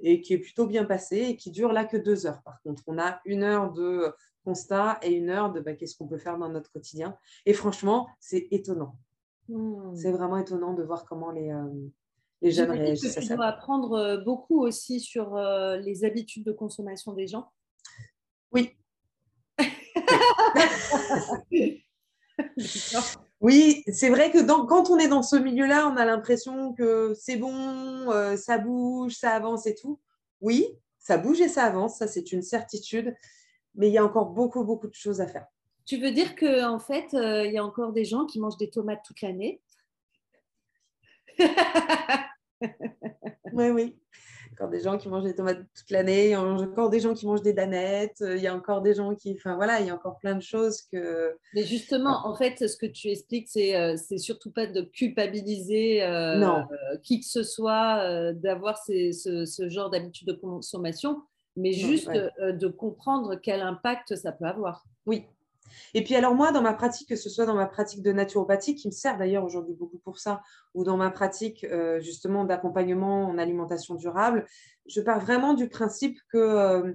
et 0.00 0.20
qui 0.20 0.34
est 0.34 0.38
plutôt 0.38 0.66
bien 0.66 0.84
passée 0.84 1.18
et 1.30 1.36
qui 1.36 1.50
dure 1.50 1.72
là 1.72 1.84
que 1.84 1.96
deux 1.96 2.26
heures. 2.26 2.42
Par 2.44 2.60
contre, 2.62 2.82
on 2.86 2.98
a 2.98 3.20
une 3.24 3.42
heure 3.42 3.72
de 3.72 4.12
constat 4.44 4.98
et 5.02 5.12
une 5.12 5.28
heure 5.28 5.52
de 5.52 5.60
bah, 5.60 5.74
qu'est-ce 5.74 5.96
qu'on 5.96 6.06
peut 6.06 6.18
faire 6.18 6.38
dans 6.38 6.48
notre 6.48 6.70
quotidien. 6.70 7.16
Et 7.46 7.52
franchement, 7.52 8.08
c'est 8.20 8.46
étonnant. 8.52 8.96
Hmm. 9.48 9.94
C'est 9.96 10.12
vraiment 10.12 10.36
étonnant 10.36 10.74
de 10.74 10.84
voir 10.84 11.04
comment 11.04 11.32
les, 11.32 11.52
les 12.42 12.52
jeunes 12.52 12.70
réagissent. 12.70 13.18
Tu 13.20 13.34
dois 13.34 13.46
apprendre 13.46 14.22
beaucoup 14.24 14.60
aussi 14.60 15.00
sur 15.00 15.36
les 15.36 16.04
habitudes 16.04 16.44
de 16.44 16.52
consommation 16.52 17.12
des 17.12 17.26
gens. 17.26 17.50
Oui, 18.52 18.78
oui, 23.40 23.84
c'est 23.92 24.10
vrai 24.10 24.30
que 24.30 24.44
quand 24.66 24.90
on 24.90 24.98
est 24.98 25.08
dans 25.08 25.22
ce 25.22 25.36
milieu-là, 25.36 25.88
on 25.88 25.96
a 25.96 26.04
l'impression 26.04 26.72
que 26.74 27.14
c'est 27.14 27.36
bon, 27.36 28.10
euh, 28.10 28.36
ça 28.36 28.58
bouge, 28.58 29.14
ça 29.14 29.32
avance 29.32 29.66
et 29.66 29.74
tout. 29.74 30.00
Oui, 30.40 30.66
ça 30.98 31.18
bouge 31.18 31.40
et 31.40 31.48
ça 31.48 31.64
avance, 31.64 31.98
ça 31.98 32.06
c'est 32.06 32.32
une 32.32 32.42
certitude, 32.42 33.14
mais 33.74 33.88
il 33.88 33.92
y 33.92 33.98
a 33.98 34.04
encore 34.04 34.30
beaucoup, 34.30 34.64
beaucoup 34.64 34.88
de 34.88 34.94
choses 34.94 35.20
à 35.20 35.26
faire. 35.26 35.46
Tu 35.86 35.96
veux 35.96 36.10
dire 36.10 36.36
qu'en 36.36 36.74
en 36.74 36.78
fait, 36.78 37.14
euh, 37.14 37.46
il 37.46 37.52
y 37.52 37.58
a 37.58 37.64
encore 37.64 37.92
des 37.92 38.04
gens 38.04 38.26
qui 38.26 38.38
mangent 38.38 38.58
des 38.58 38.70
tomates 38.70 39.02
toute 39.04 39.22
l'année? 39.22 39.62
Oui, 43.52 43.70
oui 43.70 43.96
encore 44.58 44.70
des 44.70 44.80
gens 44.80 44.98
qui 44.98 45.08
mangent 45.08 45.24
des 45.24 45.34
tomates 45.34 45.60
toute 45.74 45.90
l'année, 45.90 46.26
il 46.26 46.30
y 46.30 46.34
a 46.34 46.42
encore 46.42 46.90
des 46.90 46.98
gens 46.98 47.14
qui 47.14 47.26
mangent 47.26 47.42
des 47.42 47.52
danettes, 47.52 48.18
il 48.20 48.40
y 48.40 48.48
a 48.48 48.54
encore 48.54 48.82
des 48.82 48.94
gens 48.94 49.14
qui. 49.14 49.34
Enfin 49.38 49.54
voilà, 49.54 49.80
il 49.80 49.86
y 49.86 49.90
a 49.90 49.94
encore 49.94 50.18
plein 50.18 50.34
de 50.34 50.42
choses 50.42 50.82
que. 50.82 51.36
Mais 51.54 51.64
justement, 51.64 52.26
en 52.26 52.34
fait, 52.34 52.68
ce 52.68 52.76
que 52.76 52.86
tu 52.86 53.08
expliques, 53.08 53.48
c'est 53.48 53.76
euh, 53.76 53.96
c'est 53.96 54.18
surtout 54.18 54.50
pas 54.50 54.66
de 54.66 54.80
culpabiliser 54.80 56.02
euh, 56.02 56.42
euh, 56.42 56.62
qui 57.04 57.20
que 57.20 57.26
ce 57.26 57.44
soit 57.44 58.32
d'avoir 58.32 58.78
ce, 58.84 59.12
ce, 59.12 59.68
genre 59.68 59.90
d'habitude 59.90 60.26
de 60.26 60.32
consommation, 60.32 61.22
mais 61.56 61.72
juste 61.72 62.10
de 62.10 62.66
comprendre 62.66 63.36
quel 63.36 63.60
impact 63.60 64.16
ça 64.16 64.32
peut 64.32 64.46
avoir. 64.46 64.84
Oui, 65.06 65.24
Et 65.94 66.04
puis 66.04 66.14
alors 66.14 66.34
moi, 66.34 66.52
dans 66.52 66.62
ma 66.62 66.72
pratique, 66.72 67.08
que 67.08 67.16
ce 67.16 67.28
soit 67.28 67.46
dans 67.46 67.54
ma 67.54 67.66
pratique 67.66 68.02
de 68.02 68.12
naturopathie, 68.12 68.74
qui 68.74 68.88
me 68.88 68.92
sert 68.92 69.18
d'ailleurs 69.18 69.44
aujourd'hui 69.44 69.74
beaucoup 69.74 69.98
pour 69.98 70.18
ça, 70.18 70.42
ou 70.74 70.84
dans 70.84 70.96
ma 70.96 71.10
pratique 71.10 71.64
euh, 71.64 72.00
justement 72.00 72.44
d'accompagnement 72.44 73.26
en 73.26 73.38
alimentation 73.38 73.94
durable, 73.94 74.46
je 74.86 75.00
pars 75.00 75.20
vraiment 75.20 75.54
du 75.54 75.68
principe 75.68 76.18
que 76.32 76.38
euh, 76.38 76.92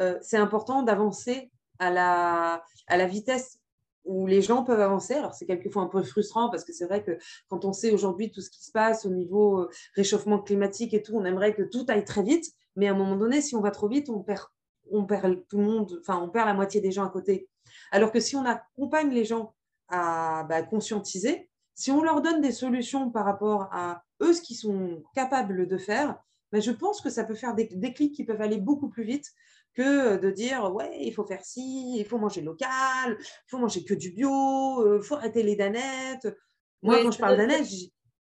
euh, 0.00 0.18
c'est 0.20 0.36
important 0.36 0.82
d'avancer 0.82 1.50
à 1.78 1.90
la, 1.90 2.62
à 2.86 2.96
la 2.96 3.06
vitesse 3.06 3.58
où 4.04 4.26
les 4.26 4.40
gens 4.40 4.62
peuvent 4.62 4.80
avancer. 4.80 5.14
Alors, 5.14 5.34
c'est 5.34 5.46
quelquefois 5.46 5.82
un 5.82 5.88
peu 5.88 6.02
frustrant 6.02 6.48
parce 6.48 6.64
que 6.64 6.72
c'est 6.72 6.86
vrai 6.86 7.02
que 7.02 7.18
quand 7.48 7.64
on 7.64 7.72
sait 7.72 7.90
aujourd'hui 7.90 8.30
tout 8.30 8.40
ce 8.40 8.50
qui 8.50 8.64
se 8.64 8.70
passe 8.70 9.04
au 9.04 9.10
niveau 9.10 9.66
réchauffement 9.94 10.38
climatique 10.38 10.94
et 10.94 11.02
tout, 11.02 11.14
on 11.16 11.24
aimerait 11.24 11.54
que 11.54 11.62
tout 11.62 11.84
aille 11.88 12.04
très 12.04 12.22
vite. 12.22 12.46
Mais 12.76 12.88
à 12.88 12.92
un 12.92 12.94
moment 12.94 13.16
donné, 13.16 13.40
si 13.40 13.56
on 13.56 13.60
va 13.60 13.70
trop 13.70 13.88
vite, 13.88 14.08
on 14.08 14.20
perd, 14.20 14.46
on 14.90 15.04
perd 15.04 15.46
tout 15.48 15.58
le 15.58 15.64
monde, 15.64 15.98
enfin, 16.00 16.20
on 16.22 16.28
perd 16.28 16.46
la 16.46 16.54
moitié 16.54 16.80
des 16.80 16.92
gens 16.92 17.04
à 17.04 17.10
côté. 17.10 17.48
Alors 17.90 18.12
que 18.12 18.20
si 18.20 18.36
on 18.36 18.44
accompagne 18.44 19.10
les 19.10 19.24
gens 19.24 19.54
à 19.88 20.44
bah, 20.48 20.62
conscientiser, 20.62 21.48
si 21.74 21.90
on 21.90 22.02
leur 22.02 22.22
donne 22.22 22.40
des 22.40 22.52
solutions 22.52 23.10
par 23.10 23.24
rapport 23.24 23.68
à 23.72 24.02
eux, 24.22 24.32
ce 24.32 24.40
qu'ils 24.40 24.56
sont 24.56 25.02
capables 25.14 25.68
de 25.68 25.76
faire, 25.76 26.18
bah, 26.52 26.60
je 26.60 26.70
pense 26.70 27.00
que 27.00 27.10
ça 27.10 27.24
peut 27.24 27.34
faire 27.34 27.54
des, 27.54 27.68
clics 27.92 28.14
qui 28.14 28.24
peuvent 28.24 28.40
aller 28.40 28.58
beaucoup 28.58 28.88
plus 28.88 29.04
vite 29.04 29.30
que 29.74 30.16
de 30.16 30.30
dire 30.30 30.72
ouais, 30.74 30.90
il 31.00 31.12
faut 31.12 31.24
faire 31.24 31.44
ci, 31.44 31.98
il 31.98 32.04
faut 32.06 32.18
manger 32.18 32.40
local, 32.40 33.18
il 33.18 33.48
faut 33.48 33.58
manger 33.58 33.84
que 33.84 33.92
du 33.92 34.10
bio, 34.12 34.30
il 34.30 34.88
euh, 34.88 35.02
faut 35.02 35.16
arrêter 35.16 35.42
les 35.42 35.54
danettes. 35.54 36.34
Moi, 36.82 37.02
quand 37.02 37.10
je 37.10 37.18
parle 37.18 37.36
danettes, 37.36 37.66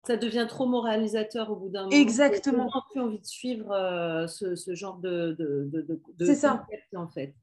ça 0.06 0.16
devient 0.18 0.46
trop 0.48 0.66
moralisateur 0.66 1.52
au 1.52 1.56
bout 1.56 1.70
d'un 1.70 1.84
moment. 1.84 1.96
Exactement. 1.96 2.70
On 2.74 2.78
n'a 2.78 2.86
plus 2.92 3.02
envie 3.02 3.20
de 3.20 3.26
suivre 3.26 3.72
euh, 3.72 4.28
ce, 4.28 4.74
genre 4.74 4.98
de, 4.98 5.36
de, 5.38 5.70
de, 5.72 6.26
C'est 6.26 6.36
ça. 6.36 6.66
en 6.96 7.08
fait. 7.08 7.36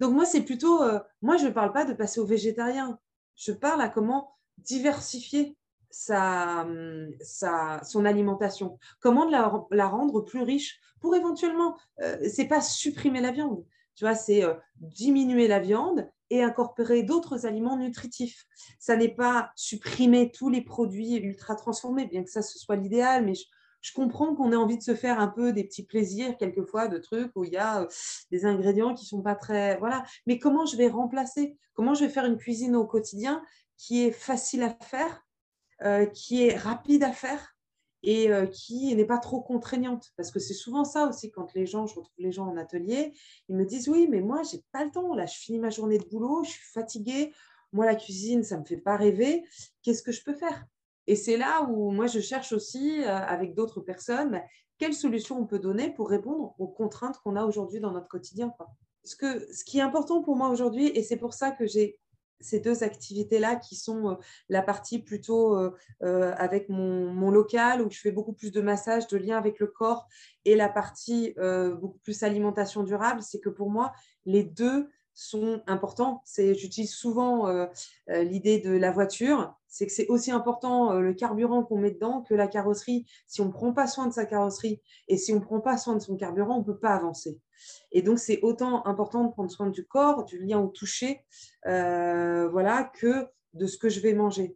Donc 0.00 0.12
moi, 0.12 0.24
c'est 0.24 0.42
plutôt, 0.42 0.82
euh, 0.82 1.00
moi, 1.22 1.36
je 1.36 1.46
ne 1.46 1.50
parle 1.50 1.72
pas 1.72 1.84
de 1.84 1.92
passer 1.92 2.20
au 2.20 2.26
végétarien. 2.26 2.98
Je 3.34 3.52
parle 3.52 3.80
à 3.80 3.88
comment 3.88 4.36
diversifier 4.58 5.56
sa, 5.90 6.66
sa, 7.20 7.80
son 7.82 8.04
alimentation, 8.04 8.78
comment 9.00 9.24
la, 9.28 9.86
rendre 9.86 10.20
plus 10.20 10.42
riche 10.42 10.78
pour 11.00 11.14
éventuellement, 11.14 11.76
euh, 12.00 12.16
c'est 12.28 12.48
pas 12.48 12.60
supprimer 12.60 13.20
la 13.20 13.30
viande, 13.30 13.64
tu 13.94 14.04
vois, 14.04 14.14
c'est 14.14 14.44
euh, 14.44 14.54
diminuer 14.76 15.48
la 15.48 15.58
viande 15.58 16.10
et 16.28 16.42
incorporer 16.42 17.02
d'autres 17.02 17.46
aliments 17.46 17.76
nutritifs. 17.76 18.46
Ça 18.78 18.96
n'est 18.96 19.14
pas 19.14 19.52
supprimer 19.54 20.32
tous 20.32 20.50
les 20.50 20.60
produits 20.60 21.14
ultra 21.16 21.54
transformés, 21.54 22.06
bien 22.06 22.24
que 22.24 22.30
ça 22.30 22.42
ce 22.42 22.58
soit 22.58 22.76
l'idéal, 22.76 23.24
mais 23.24 23.34
je 23.80 23.92
comprends 23.92 24.34
qu'on 24.34 24.52
ait 24.52 24.56
envie 24.56 24.78
de 24.78 24.82
se 24.82 24.94
faire 24.94 25.20
un 25.20 25.28
peu 25.28 25.52
des 25.52 25.64
petits 25.64 25.84
plaisirs, 25.84 26.36
quelquefois, 26.38 26.88
de 26.88 26.98
trucs 26.98 27.30
où 27.36 27.44
il 27.44 27.52
y 27.52 27.56
a 27.56 27.82
euh, 27.82 27.86
des 28.30 28.44
ingrédients 28.44 28.94
qui 28.94 29.06
sont 29.06 29.22
pas 29.22 29.34
très. 29.34 29.78
Voilà. 29.78 30.04
Mais 30.26 30.38
comment 30.38 30.66
je 30.66 30.76
vais 30.76 30.88
remplacer? 30.88 31.56
Comment 31.74 31.94
je 31.94 32.04
vais 32.04 32.10
faire 32.10 32.24
une 32.24 32.36
cuisine 32.36 32.74
au 32.74 32.86
quotidien 32.86 33.42
qui 33.76 34.04
est 34.04 34.12
facile 34.12 34.62
à 34.62 34.76
faire, 34.82 35.24
euh, 35.82 36.06
qui 36.06 36.44
est 36.44 36.56
rapide 36.56 37.04
à 37.04 37.12
faire 37.12 37.54
et 38.02 38.30
euh, 38.30 38.46
qui 38.46 38.94
n'est 38.94 39.04
pas 39.04 39.18
trop 39.18 39.40
contraignante? 39.40 40.12
Parce 40.16 40.30
que 40.30 40.40
c'est 40.40 40.54
souvent 40.54 40.84
ça 40.84 41.06
aussi, 41.06 41.30
quand 41.30 41.54
les 41.54 41.66
gens, 41.66 41.86
je 41.86 41.94
retrouve 41.94 42.14
les 42.18 42.32
gens 42.32 42.46
en 42.46 42.56
atelier, 42.56 43.12
ils 43.48 43.56
me 43.56 43.64
disent 43.64 43.88
Oui, 43.88 44.08
mais 44.10 44.20
moi, 44.20 44.42
j'ai 44.42 44.64
pas 44.72 44.84
le 44.84 44.90
temps. 44.90 45.14
Là, 45.14 45.26
je 45.26 45.38
finis 45.38 45.58
ma 45.58 45.70
journée 45.70 45.98
de 45.98 46.06
boulot, 46.06 46.42
je 46.44 46.50
suis 46.50 46.72
fatiguée. 46.72 47.32
Moi, 47.72 47.84
la 47.84 47.94
cuisine, 47.94 48.42
ça 48.42 48.58
me 48.58 48.64
fait 48.64 48.78
pas 48.78 48.96
rêver. 48.96 49.44
Qu'est-ce 49.82 50.02
que 50.02 50.12
je 50.12 50.24
peux 50.24 50.34
faire? 50.34 50.66
Et 51.06 51.16
c'est 51.16 51.36
là 51.36 51.62
où 51.68 51.90
moi, 51.90 52.06
je 52.06 52.20
cherche 52.20 52.52
aussi, 52.52 53.02
euh, 53.02 53.08
avec 53.08 53.54
d'autres 53.54 53.80
personnes, 53.80 54.32
bah, 54.32 54.42
quelles 54.78 54.94
solutions 54.94 55.38
on 55.38 55.46
peut 55.46 55.58
donner 55.58 55.90
pour 55.90 56.08
répondre 56.08 56.54
aux 56.58 56.68
contraintes 56.68 57.18
qu'on 57.18 57.36
a 57.36 57.44
aujourd'hui 57.44 57.80
dans 57.80 57.92
notre 57.92 58.08
quotidien. 58.08 58.52
Ce, 59.04 59.16
que, 59.16 59.52
ce 59.52 59.64
qui 59.64 59.78
est 59.78 59.82
important 59.82 60.22
pour 60.22 60.36
moi 60.36 60.48
aujourd'hui, 60.48 60.88
et 60.88 61.02
c'est 61.02 61.16
pour 61.16 61.34
ça 61.34 61.52
que 61.52 61.66
j'ai 61.66 61.98
ces 62.40 62.60
deux 62.60 62.82
activités-là 62.82 63.56
qui 63.56 63.76
sont 63.76 64.10
euh, 64.10 64.14
la 64.50 64.60
partie 64.60 64.98
plutôt 64.98 65.56
euh, 65.56 65.70
avec 66.36 66.68
mon, 66.68 67.10
mon, 67.10 67.30
local 67.30 67.80
où 67.80 67.90
je 67.90 67.98
fais 67.98 68.12
beaucoup 68.12 68.34
plus 68.34 68.52
de 68.52 68.60
massage, 68.60 69.06
de 69.06 69.16
lien 69.16 69.38
avec 69.38 69.58
le 69.58 69.68
corps 69.68 70.06
et 70.44 70.54
la 70.54 70.68
partie 70.68 71.34
beaucoup 71.80 71.98
plus 71.98 72.22
alimentation 72.22 72.82
durable, 72.82 73.22
c'est 73.22 73.40
que 73.40 73.48
pour 73.48 73.70
moi, 73.70 73.92
les 74.26 74.44
deux 74.44 74.90
sont 75.16 75.62
importants. 75.66 76.22
J'utilise 76.36 76.94
souvent 76.94 77.48
euh, 77.48 77.66
euh, 78.10 78.22
l'idée 78.22 78.60
de 78.60 78.70
la 78.70 78.92
voiture, 78.92 79.54
c'est 79.66 79.86
que 79.86 79.92
c'est 79.92 80.06
aussi 80.08 80.30
important 80.30 80.92
euh, 80.92 81.00
le 81.00 81.14
carburant 81.14 81.64
qu'on 81.64 81.78
met 81.78 81.90
dedans 81.90 82.20
que 82.20 82.34
la 82.34 82.46
carrosserie. 82.46 83.06
Si 83.26 83.40
on 83.40 83.46
ne 83.46 83.50
prend 83.50 83.72
pas 83.72 83.86
soin 83.86 84.06
de 84.06 84.12
sa 84.12 84.26
carrosserie 84.26 84.82
et 85.08 85.16
si 85.16 85.32
on 85.32 85.36
ne 85.36 85.40
prend 85.40 85.60
pas 85.60 85.78
soin 85.78 85.94
de 85.94 86.00
son 86.00 86.16
carburant, 86.16 86.56
on 86.56 86.60
ne 86.60 86.64
peut 86.64 86.78
pas 86.78 86.94
avancer. 86.94 87.40
Et 87.92 88.02
donc, 88.02 88.18
c'est 88.18 88.40
autant 88.42 88.86
important 88.86 89.24
de 89.24 89.32
prendre 89.32 89.50
soin 89.50 89.70
du 89.70 89.86
corps, 89.86 90.26
du 90.26 90.38
lien 90.38 90.60
au 90.60 90.68
toucher, 90.68 91.24
voilà, 91.64 92.92
que 92.94 93.26
de 93.54 93.66
ce 93.66 93.78
que 93.78 93.88
je 93.88 94.00
vais 94.00 94.12
manger. 94.12 94.54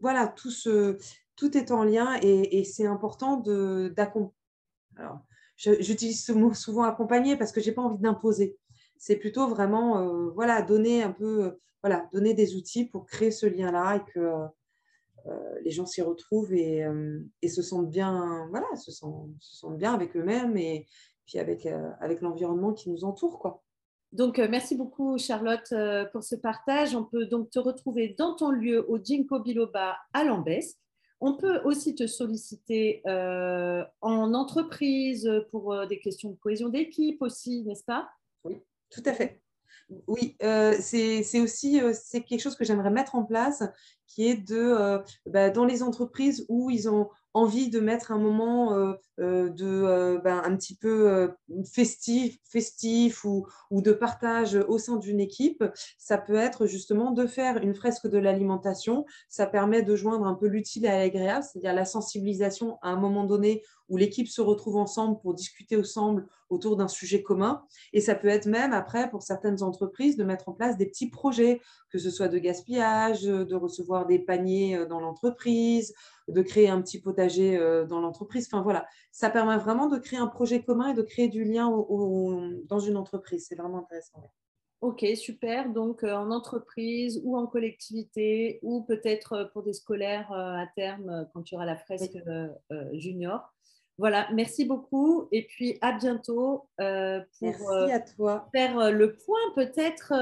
Voilà, 0.00 0.28
tout, 0.28 0.50
ce, 0.50 0.98
tout 1.34 1.56
est 1.56 1.70
en 1.70 1.82
lien 1.82 2.18
et, 2.20 2.62
c'est 2.64 2.86
important 2.86 3.38
d'accompagner. 3.38 4.34
Alors, 4.98 5.20
j'utilise 5.56 6.22
ce 6.22 6.32
mot 6.32 6.52
souvent 6.52 6.82
accompagner 6.82 7.36
parce 7.36 7.52
que 7.52 7.62
je 7.62 7.70
n'ai 7.70 7.74
pas 7.74 7.82
envie 7.82 8.02
d'imposer 8.02 8.58
c'est 8.98 9.16
plutôt 9.16 9.46
vraiment 9.48 9.98
euh, 9.98 10.30
voilà, 10.34 10.62
donner 10.62 11.02
un 11.02 11.12
peu, 11.12 11.44
euh, 11.44 11.50
voilà, 11.82 12.08
donner 12.12 12.34
des 12.34 12.56
outils 12.56 12.84
pour 12.84 13.06
créer 13.06 13.30
ce 13.30 13.46
lien-là 13.46 13.96
et 13.96 14.12
que 14.12 14.20
euh, 15.26 15.58
les 15.62 15.70
gens 15.70 15.86
s'y 15.86 16.02
retrouvent 16.02 16.52
et, 16.52 16.84
se 17.48 17.62
sentent 17.62 17.90
bien, 17.90 18.46
voilà, 18.50 18.66
se 18.76 18.90
sentent, 18.90 19.78
bien 19.78 19.94
avec 19.94 20.16
eux-mêmes 20.16 20.56
et 20.56 20.86
puis 21.26 21.38
avec, 21.38 21.66
avec 22.00 22.20
l'environnement 22.22 22.72
qui 22.72 22.90
nous 22.90 23.04
entoure, 23.04 23.38
quoi. 23.38 23.62
Donc, 24.10 24.38
merci 24.38 24.74
beaucoup, 24.74 25.18
Charlotte, 25.18 25.74
pour 26.12 26.22
ce 26.22 26.34
partage. 26.34 26.96
On 26.96 27.04
peut 27.04 27.26
donc 27.26 27.50
te 27.50 27.58
retrouver 27.58 28.14
dans 28.16 28.34
ton 28.34 28.50
lieu 28.50 28.90
au 28.90 28.98
Ginkgo 28.98 29.40
Biloba 29.40 29.98
à 30.14 30.24
Lambesc. 30.24 30.78
On 31.20 31.34
peut 31.34 31.60
aussi 31.64 31.94
te 31.94 32.06
solliciter 32.06 33.02
en 33.04 34.32
entreprise 34.32 35.30
pour 35.50 35.86
des 35.86 35.98
questions 35.98 36.30
de 36.30 36.36
cohésion 36.36 36.70
d'équipe 36.70 37.20
aussi, 37.20 37.64
n'est-ce 37.64 37.84
pas? 37.84 38.08
Oui. 38.44 38.62
Tout 38.90 39.02
à 39.06 39.12
fait. 39.12 39.42
Oui, 40.06 40.36
euh, 40.42 40.76
c'est 40.80 41.40
aussi 41.40 41.80
euh, 41.80 41.94
quelque 42.12 42.40
chose 42.40 42.56
que 42.56 42.64
j'aimerais 42.64 42.90
mettre 42.90 43.14
en 43.14 43.24
place, 43.24 43.62
qui 44.06 44.28
est 44.28 44.36
de 44.36 44.56
euh, 44.56 44.98
bah, 45.26 45.48
dans 45.50 45.64
les 45.64 45.82
entreprises 45.82 46.44
où 46.48 46.68
ils 46.70 46.90
ont 46.90 47.08
envie 47.38 47.70
de 47.70 47.80
mettre 47.80 48.12
un 48.12 48.18
moment 48.18 48.94
de 49.18 50.20
ben, 50.22 50.42
un 50.44 50.56
petit 50.56 50.76
peu 50.76 51.30
festif, 51.64 52.38
festif 52.44 53.24
ou, 53.24 53.46
ou, 53.70 53.82
de 53.82 53.92
partage 53.92 54.56
au 54.68 54.78
sein 54.78 54.96
d'une 54.96 55.20
équipe, 55.20 55.64
ça 55.98 56.18
peut 56.18 56.36
être 56.36 56.66
justement 56.66 57.10
de 57.10 57.26
faire 57.26 57.58
une 57.58 57.74
fresque 57.74 58.06
de 58.06 58.18
l'alimentation. 58.18 59.04
Ça 59.28 59.46
permet 59.46 59.82
de 59.82 59.96
joindre 59.96 60.26
un 60.26 60.34
peu 60.34 60.46
l'utile 60.46 60.86
à 60.86 60.98
l'agréable, 60.98 61.44
c'est-à-dire 61.44 61.74
la 61.74 61.84
sensibilisation 61.84 62.78
à 62.82 62.90
un 62.90 62.96
moment 62.96 63.24
donné 63.24 63.62
où 63.88 63.96
l'équipe 63.96 64.28
se 64.28 64.40
retrouve 64.40 64.76
ensemble 64.76 65.18
pour 65.20 65.34
discuter 65.34 65.76
ensemble 65.76 66.26
autour 66.50 66.76
d'un 66.76 66.88
sujet 66.88 67.22
commun. 67.22 67.62
Et 67.92 68.00
ça 68.00 68.14
peut 68.14 68.28
être 68.28 68.46
même 68.46 68.72
après, 68.72 69.10
pour 69.10 69.22
certaines 69.22 69.62
entreprises, 69.62 70.16
de 70.16 70.24
mettre 70.24 70.48
en 70.48 70.52
place 70.52 70.76
des 70.76 70.86
petits 70.86 71.10
projets, 71.10 71.60
que 71.90 71.98
ce 71.98 72.10
soit 72.10 72.28
de 72.28 72.38
gaspillage, 72.38 73.22
de 73.22 73.54
recevoir 73.54 74.06
des 74.06 74.18
paniers 74.18 74.76
euh, 74.76 74.86
dans 74.86 75.00
l'entreprise, 75.00 75.94
de 76.28 76.42
créer 76.42 76.68
un 76.68 76.80
petit 76.80 77.00
potager 77.00 77.56
euh, 77.56 77.86
dans 77.86 78.00
l'entreprise. 78.00 78.48
Enfin 78.50 78.62
voilà, 78.62 78.86
ça 79.12 79.30
permet 79.30 79.56
vraiment 79.56 79.88
de 79.88 79.98
créer 79.98 80.18
un 80.18 80.26
projet 80.26 80.62
commun 80.62 80.90
et 80.90 80.94
de 80.94 81.02
créer 81.02 81.28
du 81.28 81.44
lien 81.44 81.68
dans 81.68 82.78
une 82.78 82.96
entreprise. 82.96 83.46
C'est 83.48 83.56
vraiment 83.56 83.78
intéressant. 83.78 84.30
Ok, 84.80 85.04
super. 85.16 85.72
Donc 85.72 86.04
euh, 86.04 86.14
en 86.14 86.30
entreprise 86.30 87.20
ou 87.24 87.36
en 87.36 87.46
collectivité 87.46 88.60
ou 88.62 88.82
peut-être 88.82 89.50
pour 89.52 89.62
des 89.62 89.72
scolaires 89.72 90.30
à 90.32 90.66
terme 90.76 91.28
quand 91.32 91.42
tu 91.42 91.54
auras 91.54 91.66
la 91.66 91.76
fresque 91.76 92.18
junior. 92.92 93.52
Voilà, 93.98 94.28
merci 94.32 94.64
beaucoup 94.64 95.26
et 95.32 95.42
puis 95.42 95.76
à 95.80 95.90
bientôt 95.90 96.66
euh, 96.80 97.18
pour 97.40 97.72
euh, 97.72 97.88
à 97.88 97.98
toi. 97.98 98.48
faire 98.54 98.78
euh, 98.78 98.90
le 98.92 99.14
point 99.14 99.40
peut-être 99.56 100.12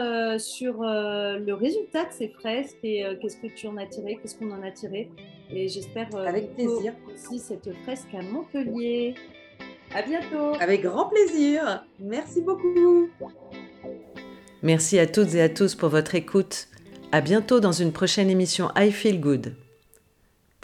sur 0.41 0.81
le 0.81 1.53
résultat 1.53 2.05
de 2.05 2.13
ces 2.13 2.29
fresques 2.29 2.79
et 2.83 3.05
qu'est-ce 3.21 3.37
que 3.37 3.49
tu 3.49 3.67
en 3.67 3.77
as 3.77 3.87
tiré, 3.87 4.19
qu'est-ce 4.21 4.35
qu'on 4.35 4.51
en 4.51 4.63
a 4.63 4.71
tiré. 4.71 5.11
Et 5.51 5.69
j'espère 5.69 6.09
avec 6.17 6.55
plaisir 6.55 6.95
aussi 7.13 7.39
cette 7.39 7.71
fresque 7.83 8.15
à 8.15 8.23
Montpellier. 8.23 9.15
À 9.95 10.03
bientôt. 10.03 10.55
Avec 10.59 10.83
grand 10.83 11.09
plaisir. 11.11 11.85
Merci 12.01 12.41
beaucoup. 12.41 13.09
Merci 14.63 14.99
à 14.99 15.07
toutes 15.07 15.35
et 15.35 15.43
à 15.43 15.51
tous 15.51 15.75
pour 15.75 15.91
votre 15.91 16.15
écoute. 16.15 16.69
À 17.13 17.21
bientôt 17.21 17.61
dans 17.61 17.73
une 17.73 17.93
prochaine 17.93 18.31
émission 18.31 18.71
I 18.75 18.91
Feel 18.91 19.21
Good. 19.21 19.66